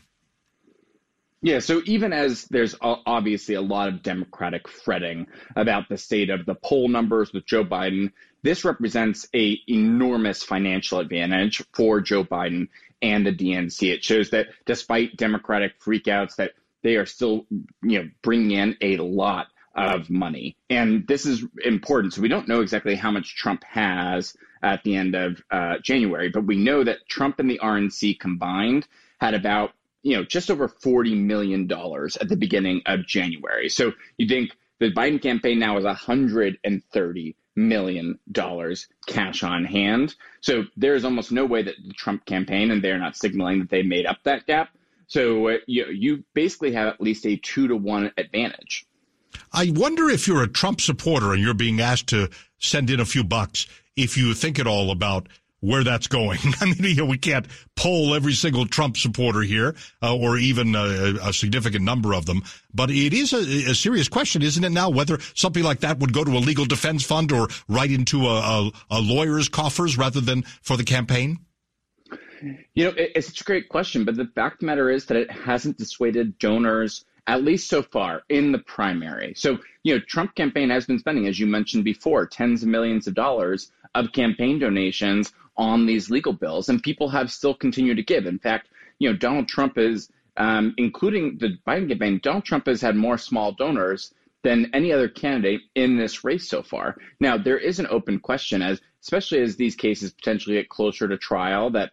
Yeah, 1.41 1.61
so 1.61 1.83
even 1.85 2.13
as 2.13 2.47
there's 2.47 2.75
obviously 2.81 3.55
a 3.55 3.61
lot 3.61 3.89
of 3.89 4.03
Democratic 4.03 4.67
fretting 4.67 5.29
about 5.55 5.89
the 5.89 5.97
state 5.97 6.31
of 6.31 6.45
the 6.47 6.57
poll 6.57 6.89
numbers 6.89 7.33
with 7.33 7.47
Joe 7.47 7.65
Biden, 7.65 8.11
this 8.43 8.65
represents 8.65 9.29
a 9.35 9.57
enormous 9.69 10.43
financial 10.43 10.99
advantage 10.99 11.63
for 11.73 12.01
Joe 12.01 12.25
Biden 12.25 12.69
and 13.01 13.25
the 13.25 13.33
DNC. 13.33 13.93
It 13.93 14.03
shows 14.03 14.31
that 14.31 14.49
despite 14.67 15.17
Democratic 15.17 15.81
freakouts 15.81 16.37
that 16.37 16.53
they 16.83 16.97
are 16.97 17.07
still, 17.07 17.47
you 17.83 18.03
know, 18.03 18.09
bringing 18.23 18.53
in 18.53 18.77
a 18.81 18.97
lot 18.99 19.49
of 19.75 20.11
money. 20.11 20.57
And 20.71 21.07
this 21.07 21.25
is 21.25 21.45
important. 21.65 22.15
So 22.15 22.23
we 22.23 22.29
don't 22.29 22.49
know 22.49 22.61
exactly 22.61 22.97
how 22.97 23.11
much 23.11 23.37
Trump 23.37 23.63
has 23.65 24.37
at 24.63 24.83
the 24.83 24.97
end 24.97 25.15
of 25.15 25.43
uh, 25.51 25.77
January, 25.83 26.31
but 26.31 26.45
we 26.45 26.57
know 26.57 26.83
that 26.83 27.09
Trump 27.09 27.39
and 27.39 27.49
the 27.49 27.61
RNC 27.63 28.19
combined 28.19 28.89
had 29.21 29.35
about, 29.35 29.73
you 30.03 30.17
know, 30.17 30.25
just 30.25 30.51
over 30.51 30.69
$40 30.69 31.17
million 31.17 31.71
at 31.73 32.29
the 32.29 32.37
beginning 32.37 32.83
of 32.87 33.07
January. 33.07 33.69
So 33.69 33.93
you 34.17 34.27
think 34.27 34.51
the 34.81 34.93
Biden 34.93 35.23
campaign 35.23 35.59
now 35.59 35.79
is 35.79 35.85
$130 35.85 37.35
million 37.57 38.19
cash 39.07 39.43
on 39.43 39.65
hand. 39.65 40.15
So 40.41 40.65
there's 40.77 41.05
almost 41.05 41.33
no 41.33 41.45
way 41.45 41.63
that 41.63 41.75
the 41.85 41.95
Trump 41.95 42.25
campaign, 42.25 42.71
and 42.71 42.83
they're 42.83 42.99
not 42.99 43.17
signaling 43.17 43.61
that 43.61 43.71
they 43.71 43.83
made 43.83 44.07
up 44.07 44.19
that 44.25 44.47
gap, 44.47 44.71
so 45.09 45.49
uh, 45.49 45.57
you, 45.67 45.87
you 45.87 46.25
basically 46.35 46.73
have 46.73 46.89
at 46.89 47.01
least 47.01 47.27
a 47.27 47.37
two 47.37 47.67
to 47.67 47.77
one 47.77 48.13
advantage. 48.17 48.87
I 49.53 49.73
wonder 49.75 50.09
if 50.11 50.29
you're 50.29 50.43
a 50.43 50.49
Trump 50.49 50.81
supporter 50.81 51.33
and 51.33 51.43
you're 51.43 51.55
being 51.55 51.81
asked 51.81 52.09
to 52.09 52.29
send 52.59 52.91
in 52.91 53.01
a 53.01 53.05
few 53.05 53.25
bucks, 53.25 53.67
if 53.97 54.17
you 54.17 54.35
think 54.35 54.59
at 54.59 54.67
all 54.67 54.91
about 54.91 55.29
where 55.61 55.83
that's 55.83 56.07
going. 56.07 56.39
I 56.61 56.67
mean, 56.67 56.77
you 56.81 56.97
know, 56.97 57.05
we 57.07 57.19
can't 57.19 57.47
poll 57.75 58.15
every 58.15 58.35
single 58.35 58.67
Trump 58.67 58.97
supporter 58.97 59.41
here, 59.41 59.75
uh, 60.03 60.15
or 60.15 60.37
even 60.37 60.75
a, 60.75 61.15
a, 61.23 61.33
significant 61.33 61.85
number 61.85 62.13
of 62.15 62.27
them. 62.27 62.43
But 62.73 62.91
it 62.91 63.13
is 63.13 63.33
a, 63.33 63.71
a, 63.71 63.75
serious 63.75 64.09
question, 64.09 64.43
isn't 64.43 64.63
it 64.63 64.71
now, 64.71 64.91
whether 64.91 65.19
something 65.35 65.65
like 65.65 65.81
that 65.81 65.99
would 65.99 66.13
go 66.13 66.23
to 66.23 66.31
a 66.31 66.39
legal 66.39 66.65
defense 66.65 67.05
fund 67.05 67.33
or 67.33 67.49
right 67.69 67.91
into 67.91 68.27
a, 68.27 68.71
a 68.91 69.01
lawyer's 69.01 69.49
coffers 69.49 69.99
rather 69.99 70.21
than 70.21 70.43
for 70.63 70.77
the 70.77 70.85
campaign? 70.85 71.39
You 72.75 72.85
know, 72.85 72.93
it's 72.97 73.29
such 73.29 73.41
a 73.41 73.45
great 73.45 73.69
question, 73.69 74.05
but 74.05 74.17
the 74.17 74.27
fact 74.35 74.55
of 74.55 74.61
the 74.61 74.67
matter 74.67 74.91
is 74.91 75.07
that 75.07 75.17
it 75.17 75.31
hasn't 75.31 75.79
dissuaded 75.79 76.39
donors 76.39 77.05
at 77.27 77.45
least 77.45 77.69
so 77.69 77.83
far 77.83 78.23
in 78.31 78.53
the 78.53 78.59
primary. 78.59 79.35
So, 79.37 79.59
you 79.83 79.95
know, 79.95 80.01
Trump 80.09 80.35
campaign 80.35 80.71
has 80.71 80.87
been 80.87 80.99
spending, 80.99 81.27
as 81.27 81.39
you 81.39 81.47
mentioned 81.47 81.85
before, 81.85 82.27
tens 82.27 82.63
of 82.63 82.69
millions 82.71 83.07
of 83.07 83.15
dollars 83.15 83.71
of 83.95 84.13
campaign 84.13 84.59
donations 84.59 85.33
on 85.57 85.85
these 85.85 86.11
legal 86.11 86.33
bills, 86.33 86.69
and 86.69 86.83
people 86.83 87.09
have 87.11 87.31
still 87.31 87.55
continued 87.55 87.97
to 87.97 88.03
give. 88.03 88.27
In 88.27 88.39
fact, 88.39 88.69
you 88.99 89.11
know, 89.11 89.17
Donald 89.17 89.49
Trump 89.49 89.77
is, 89.77 90.11
um, 90.37 90.75
including 90.79 91.37
the 91.39 91.59
Biden 91.67 91.89
campaign, 91.89 92.21
Donald 92.23 92.45
Trump 92.45 92.67
has 92.67 92.81
had 92.81 92.97
more 92.97 93.19
small 93.19 93.53
donors 93.53 94.15
than 94.43 94.71
any 94.73 94.93
other 94.93 95.09
candidate 95.09 95.61
in 95.75 95.99
this 95.99 96.25
race 96.25 96.49
so 96.49 96.63
far. 96.63 96.97
Now, 97.21 97.37
there 97.37 97.59
is 97.59 97.79
an 97.79 97.89
open 97.91 98.21
question 98.21 98.63
as, 98.63 98.81
especially 99.03 99.41
as 99.41 99.57
these 99.57 99.77
cases 99.77 100.13
potentially 100.13 100.57
get 100.57 100.69
closer 100.69 101.09
to 101.09 101.19
trial, 101.19 101.71
that 101.71 101.93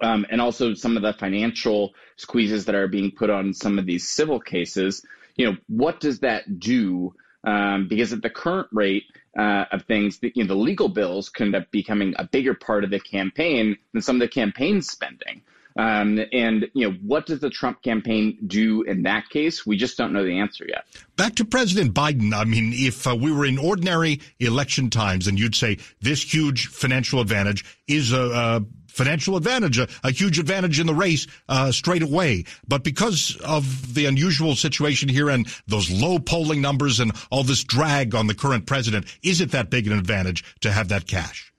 um, 0.00 0.26
and 0.30 0.40
also 0.40 0.74
some 0.74 0.96
of 0.96 1.02
the 1.02 1.12
financial 1.12 1.92
squeezes 2.16 2.64
that 2.66 2.74
are 2.74 2.88
being 2.88 3.10
put 3.10 3.30
on 3.30 3.54
some 3.54 3.78
of 3.78 3.86
these 3.86 4.08
civil 4.08 4.40
cases. 4.40 5.04
You 5.36 5.50
know, 5.50 5.56
what 5.68 6.00
does 6.00 6.20
that 6.20 6.58
do? 6.58 7.14
Um, 7.44 7.88
because 7.88 8.12
at 8.12 8.22
the 8.22 8.30
current 8.30 8.68
rate 8.72 9.04
uh, 9.38 9.66
of 9.70 9.82
things, 9.84 10.18
the, 10.18 10.32
you 10.34 10.44
know, 10.44 10.48
the 10.48 10.60
legal 10.60 10.88
bills 10.88 11.28
could 11.28 11.46
end 11.46 11.56
up 11.56 11.70
becoming 11.70 12.14
a 12.16 12.24
bigger 12.24 12.54
part 12.54 12.84
of 12.84 12.90
the 12.90 13.00
campaign 13.00 13.76
than 13.92 14.00
some 14.00 14.16
of 14.16 14.20
the 14.20 14.28
campaign 14.28 14.80
spending. 14.80 15.42
Um, 15.76 16.20
and 16.32 16.68
you 16.72 16.88
know, 16.88 16.96
what 17.02 17.26
does 17.26 17.40
the 17.40 17.50
Trump 17.50 17.82
campaign 17.82 18.38
do 18.46 18.82
in 18.82 19.02
that 19.02 19.28
case? 19.28 19.66
We 19.66 19.76
just 19.76 19.98
don't 19.98 20.12
know 20.12 20.24
the 20.24 20.38
answer 20.38 20.64
yet. 20.68 20.84
Back 21.16 21.34
to 21.36 21.44
President 21.44 21.94
Biden. 21.94 22.32
I 22.32 22.44
mean, 22.44 22.72
if 22.72 23.06
uh, 23.08 23.16
we 23.16 23.32
were 23.32 23.44
in 23.44 23.58
ordinary 23.58 24.20
election 24.38 24.88
times, 24.88 25.26
and 25.26 25.38
you'd 25.38 25.56
say 25.56 25.78
this 26.00 26.22
huge 26.22 26.68
financial 26.68 27.20
advantage 27.20 27.64
is 27.88 28.12
a, 28.12 28.20
a 28.20 28.64
financial 28.94 29.36
advantage, 29.36 29.78
a, 29.78 29.88
a, 30.02 30.10
huge 30.10 30.38
advantage 30.38 30.80
in 30.80 30.86
the 30.86 30.94
race 30.94 31.26
uh, 31.48 31.72
straight 31.72 32.02
away. 32.02 32.44
But 32.66 32.84
because 32.84 33.36
of 33.44 33.94
the 33.94 34.06
unusual 34.06 34.54
situation 34.54 35.08
here 35.08 35.28
and 35.28 35.46
those 35.66 35.90
low 35.90 36.18
polling 36.18 36.62
numbers 36.62 37.00
and 37.00 37.12
all 37.30 37.42
this 37.42 37.64
drag 37.64 38.14
on 38.14 38.28
the 38.28 38.34
current 38.34 38.66
president, 38.66 39.06
is 39.22 39.40
it 39.40 39.50
that 39.50 39.70
big 39.70 39.86
an 39.86 39.98
advantage 39.98 40.44
to 40.60 40.70
have 40.70 40.88
that 40.88 41.06
cash? 41.06 41.52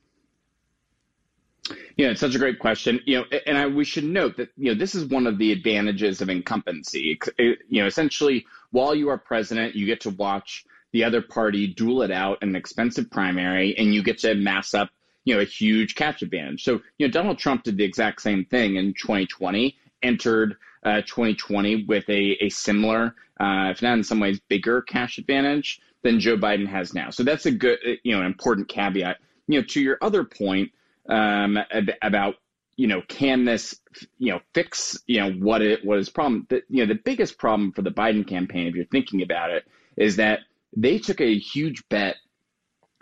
Yeah, 1.97 2.09
it's 2.09 2.19
such 2.19 2.35
a 2.35 2.39
great 2.39 2.59
question. 2.59 2.99
You 3.05 3.19
know, 3.19 3.25
and 3.45 3.57
I, 3.57 3.67
we 3.67 3.85
should 3.85 4.03
note 4.03 4.37
that 4.37 4.49
you 4.57 4.71
know 4.71 4.77
this 4.77 4.95
is 4.95 5.05
one 5.05 5.27
of 5.27 5.37
the 5.37 5.51
advantages 5.51 6.21
of 6.21 6.29
incumbency. 6.29 7.17
You 7.39 7.55
know, 7.69 7.87
essentially, 7.87 8.45
while 8.71 8.93
you 8.93 9.09
are 9.09 9.17
president, 9.17 9.75
you 9.75 9.85
get 9.85 10.01
to 10.01 10.09
watch 10.11 10.65
the 10.91 11.03
other 11.03 11.21
party 11.21 11.67
duel 11.67 12.03
it 12.03 12.11
out 12.11 12.39
in 12.41 12.49
an 12.49 12.55
expensive 12.55 13.09
primary, 13.09 13.75
and 13.77 13.93
you 13.93 14.03
get 14.03 14.19
to 14.19 14.35
mass 14.35 14.73
up 14.73 14.89
you 15.25 15.35
know, 15.35 15.41
a 15.41 15.45
huge 15.45 15.95
cash 15.95 16.21
advantage. 16.21 16.63
So, 16.63 16.79
you 16.97 17.07
know, 17.07 17.11
Donald 17.11 17.39
Trump 17.39 17.63
did 17.63 17.77
the 17.77 17.83
exact 17.83 18.21
same 18.21 18.45
thing 18.45 18.77
in 18.77 18.93
2020, 18.93 19.75
entered 20.03 20.55
uh, 20.83 21.01
2020 21.01 21.85
with 21.85 22.07
a, 22.09 22.37
a 22.41 22.49
similar, 22.49 23.15
uh, 23.39 23.69
if 23.71 23.81
not 23.81 23.97
in 23.97 24.03
some 24.03 24.19
ways 24.19 24.39
bigger 24.47 24.81
cash 24.83 25.17
advantage 25.17 25.81
than 26.03 26.19
Joe 26.19 26.37
Biden 26.37 26.67
has 26.67 26.93
now. 26.93 27.09
So 27.09 27.23
that's 27.23 27.47
a 27.47 27.51
good, 27.51 27.79
you 28.03 28.13
know, 28.13 28.21
an 28.21 28.27
important 28.27 28.69
caveat. 28.69 29.17
You 29.47 29.59
know, 29.59 29.65
to 29.69 29.81
your 29.81 29.97
other 30.01 30.23
point 30.23 30.71
um, 31.09 31.57
about, 32.01 32.35
you 32.77 32.87
know, 32.87 33.01
can 33.07 33.45
this, 33.45 33.79
you 34.17 34.31
know, 34.31 34.41
fix, 34.53 34.97
you 35.07 35.19
know, 35.19 35.31
what 35.33 35.61
it 35.61 35.83
was 35.83 36.09
problem? 36.09 36.47
You 36.69 36.85
know, 36.85 36.85
the 36.85 36.99
biggest 37.03 37.37
problem 37.39 37.71
for 37.71 37.81
the 37.81 37.91
Biden 37.91 38.27
campaign, 38.27 38.67
if 38.67 38.75
you're 38.75 38.85
thinking 38.85 39.21
about 39.21 39.49
it, 39.49 39.65
is 39.97 40.15
that 40.17 40.39
they 40.75 40.99
took 40.99 41.21
a 41.21 41.37
huge 41.37 41.83
bet 41.89 42.17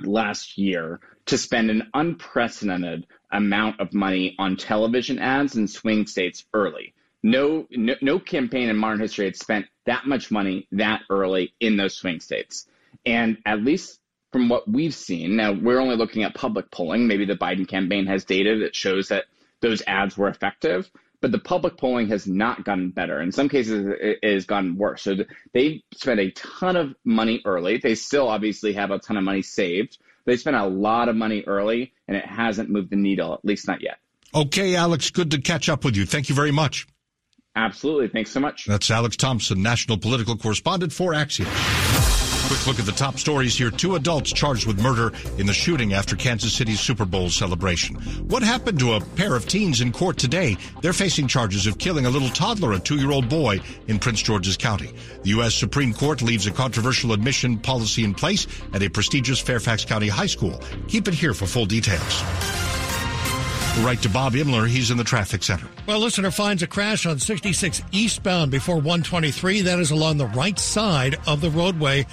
last 0.02 0.58
year 0.58 1.00
to 1.26 1.38
spend 1.38 1.70
an 1.70 1.90
unprecedented 1.94 3.08
amount 3.32 3.80
of 3.80 3.94
money 3.94 4.36
on 4.38 4.58
television 4.58 5.20
ads 5.20 5.56
in 5.56 5.68
swing 5.68 6.06
states 6.06 6.46
early. 6.54 6.94
No, 7.24 7.68
no, 7.72 7.96
no 8.02 8.20
campaign 8.20 8.70
in 8.70 8.78
modern 8.78 9.00
history 9.00 9.26
had 9.26 9.38
spent 9.38 9.66
that 9.86 10.06
much 10.06 10.30
money 10.30 10.68
that 10.74 11.02
early 11.10 11.54
in 11.60 11.78
those 11.78 11.96
swing 11.96 12.20
states. 12.20 12.68
And 13.06 13.38
at 13.46 13.64
least 13.64 14.00
from 14.32 14.50
what 14.50 14.70
we've 14.70 14.94
seen, 14.94 15.38
now 15.38 15.54
we're 15.54 15.80
only 15.80 15.96
looking 15.96 16.24
at 16.24 16.36
public 16.36 16.70
polling. 16.72 17.08
Maybe 17.08 17.26
the 17.26 17.36
Biden 17.36 17.68
campaign 17.68 18.08
has 18.08 18.26
data 18.26 18.60
that 18.60 18.76
shows 18.76 19.08
that 19.08 19.26
those 19.62 19.82
ads 19.88 20.18
were 20.18 20.28
effective, 20.28 20.92
but 21.22 21.32
the 21.32 21.40
public 21.40 21.78
polling 21.78 22.10
has 22.10 22.28
not 22.28 22.66
gotten 22.66 22.90
better. 22.90 23.22
In 23.22 23.32
some 23.32 23.48
cases, 23.48 23.96
it 24.02 24.20
has 24.22 24.46
gotten 24.46 24.76
worse. 24.76 25.04
So 25.04 25.16
they 25.54 25.84
spent 25.94 26.20
a 26.20 26.32
ton 26.32 26.76
of 26.76 26.94
money 27.06 27.42
early. 27.46 27.78
They 27.78 27.96
still 27.96 28.28
obviously 28.28 28.74
have 28.74 28.92
a 28.92 29.00
ton 29.00 29.16
of 29.16 29.24
money 29.24 29.42
saved. 29.42 29.98
They 30.26 30.38
spent 30.38 30.56
a 30.56 30.66
lot 30.66 31.10
of 31.10 31.16
money 31.16 31.44
early, 31.46 31.94
and 32.08 32.16
it 32.16 32.26
hasn't 32.26 32.70
moved 32.70 32.90
the 32.90 32.96
needle, 32.96 33.34
at 33.34 33.44
least 33.44 33.68
not 33.68 33.82
yet. 33.82 33.98
Okay, 34.34 34.76
Alex, 34.76 35.12
good 35.12 35.32
to 35.32 35.42
catch 35.42 35.70
up 35.70 35.86
with 35.86 35.96
you. 35.96 36.06
Thank 36.06 36.30
you 36.30 36.36
very 36.36 36.52
much. 36.52 36.88
Absolutely. 37.56 38.08
Thanks 38.08 38.32
so 38.32 38.40
much. 38.40 38.66
That's 38.66 38.90
Alex 38.90 39.16
Thompson, 39.16 39.62
national 39.62 39.98
political 39.98 40.36
correspondent 40.36 40.92
for 40.92 41.14
Axios. 41.14 41.83
Quick 42.48 42.68
look 42.68 42.80
at 42.80 42.86
the 42.86 42.92
top 42.92 43.18
stories 43.18 43.58
here. 43.58 43.72
Two 43.72 43.96
adults 43.96 44.32
charged 44.32 44.68
with 44.68 44.82
murder 44.82 45.14
in 45.38 45.46
the 45.46 45.54
shooting 45.54 45.94
after 45.94 46.16
Kansas 46.16 46.54
City's 46.54 46.80
Super 46.80 47.06
Bowl 47.06 47.30
celebration. 47.30 47.96
What 48.28 48.44
happened 48.44 48.80
to 48.80 48.94
a 48.94 49.02
pair 49.02 49.36
of 49.36 49.48
teens 49.48 49.80
in 49.80 49.92
court 49.94 50.18
today? 50.18 50.58
They're 50.82 50.94
facing 50.94 51.28
charges 51.28 51.68
of 51.68 51.78
killing 51.78 52.06
a 52.06 52.10
little 52.10 52.30
toddler, 52.30 52.74
a 52.74 52.80
two-year-old 52.80 53.30
boy 53.30 53.62
in 53.88 53.98
Prince 53.98 54.22
George's 54.22 54.58
County. 54.58 54.94
The 55.24 55.30
U.S. 55.30 55.56
Supreme 55.56 55.94
Court 55.94 56.22
leaves 56.22 56.46
a 56.46 56.52
controversial 56.52 57.14
admission 57.14 57.58
policy 57.58 58.04
in 58.04 58.14
place 58.14 58.46
at 58.74 58.84
a 58.84 58.90
prestigious 58.90 59.40
Fairfax 59.40 59.86
County 59.86 60.10
high 60.10 60.28
school. 60.28 60.62
Keep 60.90 61.08
it 61.08 61.14
here 61.14 61.34
for 61.34 61.46
full 61.46 61.66
details. 61.66 62.24
Right 63.82 64.00
to 64.04 64.10
Bob 64.10 64.34
Imler. 64.34 64.68
He's 64.68 64.92
in 64.92 64.98
the 64.98 65.04
traffic 65.04 65.42
center. 65.42 65.68
Well, 65.88 66.00
listener 66.00 66.30
finds 66.30 66.62
a 66.62 66.68
crash 66.68 67.08
on 67.08 67.18
66 67.18 67.82
eastbound 67.92 68.52
before 68.52 68.76
123. 68.76 69.62
That 69.62 69.80
is 69.80 69.90
along 69.90 70.18
the 70.18 70.28
right 70.28 70.60
side 70.60 71.16
of 71.26 71.42
the 71.42 71.50
roadway 71.50 72.06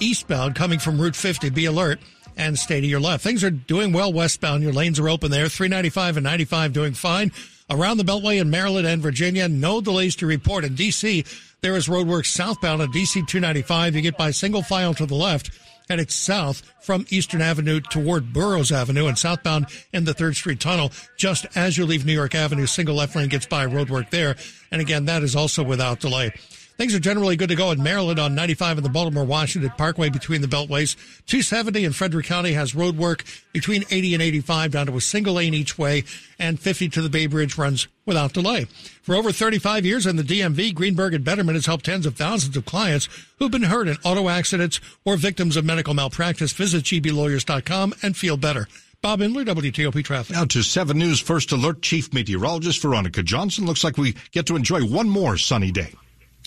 eastbound 0.00 0.54
coming 0.54 0.78
from 0.78 1.00
Route 1.00 1.16
50. 1.16 1.50
Be 1.50 1.66
alert 1.66 2.00
and 2.36 2.58
stay 2.58 2.80
to 2.80 2.86
your 2.86 3.00
left. 3.00 3.22
Things 3.22 3.44
are 3.44 3.50
doing 3.50 3.92
well 3.92 4.12
westbound. 4.12 4.62
Your 4.62 4.72
lanes 4.72 4.98
are 4.98 5.08
open 5.08 5.30
there. 5.30 5.48
395 5.48 6.16
and 6.16 6.24
95 6.24 6.72
doing 6.72 6.94
fine. 6.94 7.32
Around 7.68 7.98
the 7.98 8.04
Beltway 8.04 8.40
in 8.40 8.50
Maryland 8.50 8.86
and 8.86 9.00
Virginia, 9.00 9.48
no 9.48 9.80
delays 9.80 10.16
to 10.16 10.26
report. 10.26 10.64
In 10.64 10.74
D.C., 10.74 11.24
there 11.60 11.76
is 11.76 11.88
roadwork 11.88 12.26
southbound 12.26 12.82
on 12.82 12.90
D.C. 12.90 13.20
295. 13.26 13.94
You 13.94 14.00
get 14.00 14.16
by 14.16 14.30
single 14.30 14.62
file 14.62 14.94
to 14.94 15.06
the 15.06 15.14
left 15.14 15.50
and 15.90 16.00
it's 16.00 16.14
south 16.14 16.62
from 16.80 17.04
Eastern 17.10 17.42
Avenue 17.42 17.80
toward 17.80 18.32
Burroughs 18.32 18.70
Avenue 18.70 19.08
and 19.08 19.18
southbound 19.18 19.66
in 19.92 20.04
the 20.04 20.14
3rd 20.14 20.36
Street 20.36 20.60
Tunnel. 20.60 20.92
Just 21.16 21.46
as 21.56 21.76
you 21.76 21.84
leave 21.84 22.06
New 22.06 22.12
York 22.12 22.34
Avenue, 22.34 22.66
single 22.66 22.94
left 22.94 23.16
lane 23.16 23.28
gets 23.28 23.46
by 23.46 23.66
roadwork 23.66 24.10
there. 24.10 24.36
And 24.70 24.80
again, 24.80 25.04
that 25.06 25.22
is 25.22 25.34
also 25.34 25.64
without 25.64 25.98
delay. 25.98 26.32
Things 26.80 26.94
are 26.94 26.98
generally 26.98 27.36
good 27.36 27.50
to 27.50 27.56
go 27.56 27.72
in 27.72 27.82
Maryland 27.82 28.18
on 28.18 28.34
95 28.34 28.78
and 28.78 28.84
the 28.86 28.88
Baltimore 28.88 29.26
Washington 29.26 29.70
Parkway 29.76 30.08
between 30.08 30.40
the 30.40 30.48
beltways. 30.48 30.96
270 31.26 31.84
in 31.84 31.92
Frederick 31.92 32.24
County 32.24 32.54
has 32.54 32.74
road 32.74 32.96
work 32.96 33.22
between 33.52 33.84
80 33.90 34.14
and 34.14 34.22
85 34.22 34.70
down 34.70 34.86
to 34.86 34.96
a 34.96 35.00
single 35.02 35.34
lane 35.34 35.52
each 35.52 35.76
way, 35.76 36.04
and 36.38 36.58
50 36.58 36.88
to 36.88 37.02
the 37.02 37.10
Bay 37.10 37.26
Bridge 37.26 37.58
runs 37.58 37.86
without 38.06 38.32
delay. 38.32 38.64
For 39.02 39.14
over 39.14 39.30
35 39.30 39.84
years 39.84 40.06
in 40.06 40.16
the 40.16 40.22
DMV, 40.22 40.72
Greenberg 40.72 41.12
and 41.12 41.22
Bederman 41.22 41.52
has 41.52 41.66
helped 41.66 41.84
tens 41.84 42.06
of 42.06 42.16
thousands 42.16 42.56
of 42.56 42.64
clients 42.64 43.10
who've 43.38 43.50
been 43.50 43.64
hurt 43.64 43.86
in 43.86 43.98
auto 44.02 44.30
accidents 44.30 44.80
or 45.04 45.18
victims 45.18 45.58
of 45.58 45.66
medical 45.66 45.92
malpractice. 45.92 46.52
Visit 46.54 46.84
gblawyers.com 46.84 47.92
and 48.02 48.16
feel 48.16 48.38
better. 48.38 48.68
Bob 49.02 49.20
Imler, 49.20 49.44
WTOP 49.44 50.02
Traffic. 50.02 50.34
Now 50.34 50.46
to 50.46 50.62
7 50.62 50.96
News 50.96 51.20
First 51.20 51.52
Alert 51.52 51.82
Chief 51.82 52.10
Meteorologist 52.14 52.80
Veronica 52.80 53.22
Johnson. 53.22 53.66
Looks 53.66 53.84
like 53.84 53.98
we 53.98 54.16
get 54.30 54.46
to 54.46 54.56
enjoy 54.56 54.82
one 54.82 55.10
more 55.10 55.36
sunny 55.36 55.70
day. 55.70 55.92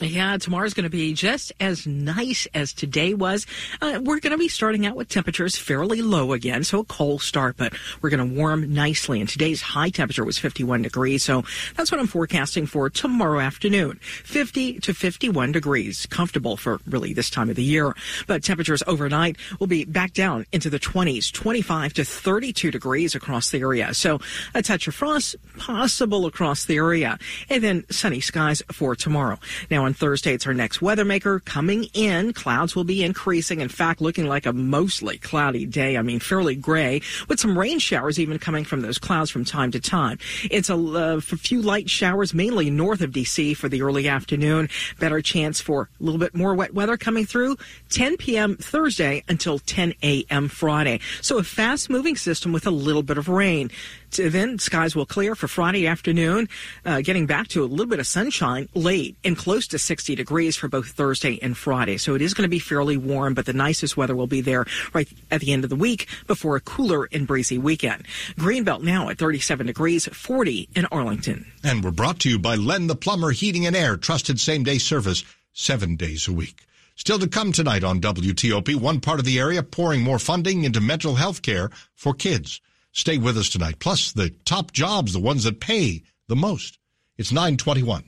Yeah, 0.01 0.37
tomorrow's 0.37 0.73
going 0.73 0.85
to 0.85 0.89
be 0.89 1.13
just 1.13 1.53
as 1.59 1.85
nice 1.85 2.47
as 2.55 2.73
today 2.73 3.13
was. 3.13 3.45
Uh, 3.79 4.01
we're 4.03 4.19
going 4.19 4.31
to 4.31 4.39
be 4.39 4.47
starting 4.47 4.87
out 4.87 4.95
with 4.95 5.07
temperatures 5.07 5.55
fairly 5.55 6.01
low 6.01 6.33
again, 6.33 6.63
so 6.63 6.79
a 6.79 6.83
cold 6.83 7.21
start, 7.21 7.57
but 7.57 7.73
we're 8.01 8.09
going 8.09 8.27
to 8.27 8.35
warm 8.35 8.73
nicely. 8.73 9.19
And 9.19 9.29
today's 9.29 9.61
high 9.61 9.91
temperature 9.91 10.25
was 10.25 10.39
51 10.39 10.81
degrees, 10.81 11.21
so 11.21 11.43
that's 11.75 11.91
what 11.91 11.99
I'm 11.99 12.07
forecasting 12.07 12.65
for 12.65 12.89
tomorrow 12.89 13.39
afternoon. 13.39 13.99
50 14.01 14.79
to 14.79 14.95
51 14.95 15.51
degrees, 15.51 16.07
comfortable 16.07 16.57
for 16.57 16.79
really 16.87 17.13
this 17.13 17.29
time 17.29 17.51
of 17.51 17.55
the 17.55 17.63
year. 17.63 17.95
But 18.25 18.43
temperatures 18.43 18.81
overnight 18.87 19.37
will 19.59 19.67
be 19.67 19.85
back 19.85 20.13
down 20.13 20.47
into 20.51 20.71
the 20.71 20.79
20s, 20.79 21.31
25 21.31 21.93
to 21.93 22.03
32 22.03 22.71
degrees 22.71 23.13
across 23.13 23.51
the 23.51 23.59
area. 23.59 23.93
So 23.93 24.19
a 24.55 24.63
touch 24.63 24.87
of 24.87 24.95
frost 24.95 25.35
possible 25.59 26.25
across 26.25 26.65
the 26.65 26.77
area, 26.77 27.19
and 27.47 27.63
then 27.63 27.85
sunny 27.91 28.21
skies 28.21 28.63
for 28.71 28.95
tomorrow. 28.95 29.37
Now 29.69 29.82
On 29.83 29.93
Thursday, 29.93 30.33
it's 30.33 30.47
our 30.47 30.53
next 30.53 30.81
weather 30.81 31.03
maker 31.03 31.41
coming 31.41 31.89
in. 31.93 32.31
Clouds 32.31 32.73
will 32.73 32.85
be 32.85 33.03
increasing. 33.03 33.59
In 33.59 33.67
fact, 33.67 33.99
looking 33.99 34.27
like 34.27 34.45
a 34.45 34.53
mostly 34.53 35.17
cloudy 35.17 35.65
day. 35.65 35.97
I 35.97 36.01
mean, 36.01 36.21
fairly 36.21 36.55
gray 36.55 37.01
with 37.27 37.37
some 37.37 37.59
rain 37.59 37.79
showers 37.79 38.17
even 38.17 38.39
coming 38.39 38.63
from 38.63 38.79
those 38.79 38.97
clouds 38.97 39.29
from 39.29 39.43
time 39.43 39.71
to 39.71 39.81
time. 39.81 40.19
It's 40.49 40.69
a 40.69 40.75
uh, 40.75 41.19
few 41.19 41.61
light 41.61 41.89
showers 41.89 42.33
mainly 42.33 42.69
north 42.69 43.01
of 43.01 43.11
DC 43.11 43.57
for 43.57 43.67
the 43.67 43.81
early 43.81 44.07
afternoon. 44.07 44.69
Better 45.01 45.21
chance 45.21 45.59
for 45.59 45.89
a 45.99 46.03
little 46.03 46.19
bit 46.19 46.33
more 46.33 46.55
wet 46.55 46.73
weather 46.73 46.95
coming 46.95 47.25
through 47.25 47.57
10 47.89 48.15
p.m. 48.15 48.55
Thursday 48.55 49.25
until 49.27 49.59
10 49.59 49.95
a.m. 50.01 50.47
Friday. 50.47 51.01
So 51.21 51.39
a 51.39 51.43
fast 51.43 51.89
moving 51.89 52.15
system 52.15 52.53
with 52.53 52.65
a 52.65 52.71
little 52.71 53.03
bit 53.03 53.17
of 53.17 53.27
rain. 53.27 53.69
Then 54.17 54.59
skies 54.59 54.95
will 54.95 55.05
clear 55.05 55.35
for 55.35 55.47
Friday 55.47 55.87
afternoon, 55.87 56.49
uh, 56.85 57.01
getting 57.01 57.25
back 57.25 57.47
to 57.49 57.63
a 57.63 57.65
little 57.65 57.85
bit 57.85 57.99
of 57.99 58.07
sunshine 58.07 58.69
late 58.73 59.15
and 59.23 59.37
close 59.37 59.67
to 59.67 59.79
60 59.79 60.15
degrees 60.15 60.55
for 60.55 60.67
both 60.67 60.87
Thursday 60.87 61.39
and 61.41 61.57
Friday. 61.57 61.97
So 61.97 62.15
it 62.15 62.21
is 62.21 62.33
going 62.33 62.43
to 62.43 62.49
be 62.49 62.59
fairly 62.59 62.97
warm, 62.97 63.33
but 63.33 63.45
the 63.45 63.53
nicest 63.53 63.97
weather 63.97 64.15
will 64.15 64.27
be 64.27 64.41
there 64.41 64.65
right 64.93 65.07
at 65.31 65.41
the 65.41 65.53
end 65.53 65.63
of 65.63 65.69
the 65.69 65.75
week 65.75 66.07
before 66.27 66.55
a 66.55 66.61
cooler 66.61 67.07
and 67.11 67.27
breezy 67.27 67.57
weekend. 67.57 68.03
Greenbelt 68.37 68.83
now 68.83 69.09
at 69.09 69.17
37 69.17 69.67
degrees, 69.67 70.07
40 70.07 70.69
in 70.75 70.85
Arlington. 70.87 71.51
And 71.63 71.83
we're 71.83 71.91
brought 71.91 72.19
to 72.19 72.29
you 72.29 72.39
by 72.39 72.55
Len 72.55 72.87
the 72.87 72.95
Plumber 72.95 73.31
Heating 73.31 73.65
and 73.65 73.75
Air, 73.75 73.97
trusted 73.97 74.39
same 74.39 74.63
day 74.63 74.77
service 74.77 75.23
seven 75.53 75.95
days 75.95 76.27
a 76.27 76.33
week. 76.33 76.65
Still 76.95 77.17
to 77.19 77.27
come 77.27 77.51
tonight 77.51 77.83
on 77.83 77.99
WTOP, 77.99 78.75
one 78.75 78.99
part 78.99 79.19
of 79.19 79.25
the 79.25 79.39
area 79.39 79.63
pouring 79.63 80.01
more 80.01 80.19
funding 80.19 80.63
into 80.63 80.79
mental 80.79 81.15
health 81.15 81.41
care 81.41 81.71
for 81.95 82.13
kids. 82.13 82.61
Stay 82.93 83.17
with 83.17 83.37
us 83.37 83.49
tonight. 83.49 83.79
Plus, 83.79 84.11
the 84.11 84.29
top 84.45 84.71
jobs, 84.71 85.13
the 85.13 85.19
ones 85.19 85.43
that 85.43 85.59
pay 85.59 86.03
the 86.27 86.35
most. 86.35 86.79
It's 87.17 87.31
921. 87.31 88.03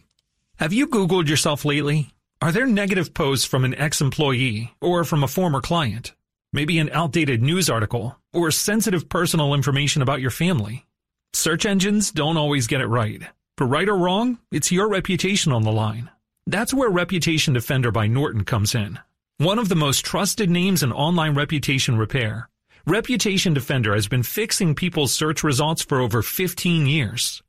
Have 0.58 0.74
you 0.74 0.88
Googled 0.88 1.28
yourself 1.28 1.66
lately? 1.66 2.12
Are 2.42 2.52
there 2.52 2.68
negative 2.68 3.14
posts 3.14 3.46
from 3.46 3.66
an 3.66 3.76
ex-employee 3.76 4.74
or 4.80 5.04
from 5.04 5.24
a 5.24 5.28
former 5.28 5.60
client? 5.60 6.14
Maybe 6.54 6.80
an 6.80 6.92
outdated 6.92 7.42
news 7.42 7.70
article 7.70 8.18
or 8.32 8.52
sensitive 8.52 9.10
personal 9.10 9.54
information 9.54 10.02
about 10.02 10.22
your 10.22 10.32
family? 10.32 10.86
Search 11.34 11.66
engines 11.66 12.12
don't 12.12 12.38
always 12.38 12.68
get 12.68 12.82
it 12.82 12.88
right. 12.88 13.24
For 13.58 13.66
right 13.66 13.90
or 13.90 13.98
wrong, 13.98 14.38
it's 14.52 14.72
your 14.72 14.88
reputation 14.88 15.52
on 15.52 15.64
the 15.64 15.72
line. 15.72 16.10
That's 16.46 16.74
where 16.74 16.90
Reputation 16.90 17.54
Defender 17.54 17.92
by 17.92 18.06
Norton 18.06 18.44
comes 18.44 18.76
in. 18.76 19.00
One 19.40 19.58
of 19.58 19.68
the 19.68 19.76
most 19.76 20.06
trusted 20.06 20.50
names 20.50 20.84
in 20.84 20.92
online 20.92 21.34
reputation 21.34 21.98
repair. 21.98 22.50
Reputation 22.88 23.56
Defender 23.56 23.96
has 23.96 24.08
been 24.08 24.22
fixing 24.22 24.76
people's 24.76 25.12
search 25.12 25.44
results 25.44 25.82
for 25.82 26.00
over 26.00 26.22
15 26.22 26.86
years. 26.86 27.42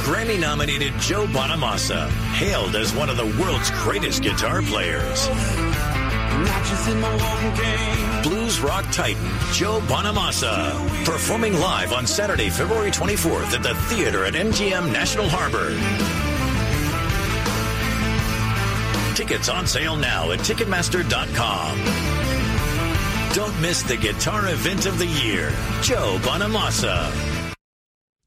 Grammy 0.05 0.41
nominated 0.41 0.93
Joe 0.99 1.27
Bonamassa, 1.27 2.09
hailed 2.35 2.75
as 2.77 2.95
one 2.95 3.11
of 3.11 3.17
the 3.17 3.25
world's 3.41 3.71
greatest 3.71 4.23
guitar 4.23 4.61
players. 4.63 5.29
Blues 8.23 8.61
rock 8.61 8.85
titan 8.91 9.31
Joe 9.53 9.81
Bonamassa, 9.87 11.05
performing 11.05 11.55
live 11.55 11.93
on 11.93 12.07
Saturday, 12.07 12.51
February 12.51 12.91
24th 12.91 13.55
at 13.55 13.63
the 13.63 13.75
theater 13.95 14.25
at 14.25 14.35
MGM 14.35 14.93
National 14.93 15.29
Harbor. 15.29 15.71
Tickets 19.25 19.49
on 19.49 19.67
sale 19.67 19.97
now 19.97 20.33
at 20.33 20.41
Ticketmaster.com. 20.41 21.79
Don't 23.33 23.59
miss 23.63 23.83
the 23.83 23.97
guitar 23.97 24.51
event 24.51 24.85
of 24.85 24.99
the 24.99 25.07
year, 25.07 25.49
Joe 25.81 26.19
Bonamassa. 26.21 27.11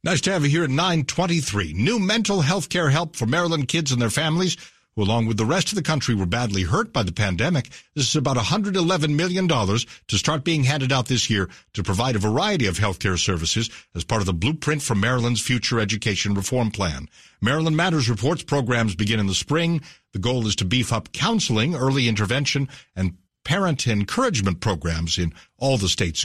Nice 0.04 0.22
to 0.22 0.32
have 0.32 0.42
you 0.44 0.50
here 0.50 0.64
at 0.64 0.72
923. 0.72 1.74
New 1.74 2.00
mental 2.00 2.42
health 2.42 2.70
care 2.70 2.90
help 2.90 3.16
for 3.16 3.28
Maryland 3.28 3.68
kids 3.68 3.92
and 3.92 4.02
their 4.02 4.10
families 4.10 4.58
who, 4.98 5.04
along 5.04 5.28
with 5.28 5.38
the 5.38 5.46
rest 5.46 5.70
of 5.70 5.76
the 5.76 5.84
country, 5.84 6.16
were 6.16 6.26
badly 6.26 6.64
hurt 6.64 6.92
by 6.92 7.04
the 7.04 7.12
pandemic. 7.12 7.70
This 7.96 8.10
is 8.10 8.16
about 8.16 8.36
$111 8.36 9.16
million 9.16 9.48
to 9.48 10.18
start 10.18 10.44
being 10.44 10.64
handed 10.64 10.92
out 10.92 11.06
this 11.06 11.30
year 11.30 11.48
to 11.74 11.84
provide 11.84 12.16
a 12.16 12.20
variety 12.20 12.66
of 12.66 12.80
healthcare 12.80 13.18
services 13.18 13.70
as 13.96 14.04
part 14.04 14.22
of 14.22 14.26
the 14.26 14.34
blueprint 14.34 14.82
for 14.82 14.96
Maryland's 14.96 15.40
future 15.40 15.80
education 15.80 16.34
reform 16.34 16.72
plan. 16.72 17.08
Maryland 17.42 17.78
Matters 17.78 18.10
reports 18.10 18.42
programs 18.42 18.96
begin 18.96 19.20
in 19.20 19.28
the 19.28 19.36
spring. 19.36 19.82
The 20.14 20.20
goal 20.20 20.48
is 20.48 20.56
to 20.58 20.66
beef 20.66 20.92
up 20.92 21.14
counseling, 21.14 21.76
early 21.76 22.08
intervention, 22.08 22.68
and 22.96 23.18
parent 23.46 23.88
encouragement 23.88 24.60
programs 24.60 25.20
in 25.20 25.32
all 25.58 25.78
the 25.78 25.88
state's 25.88 26.16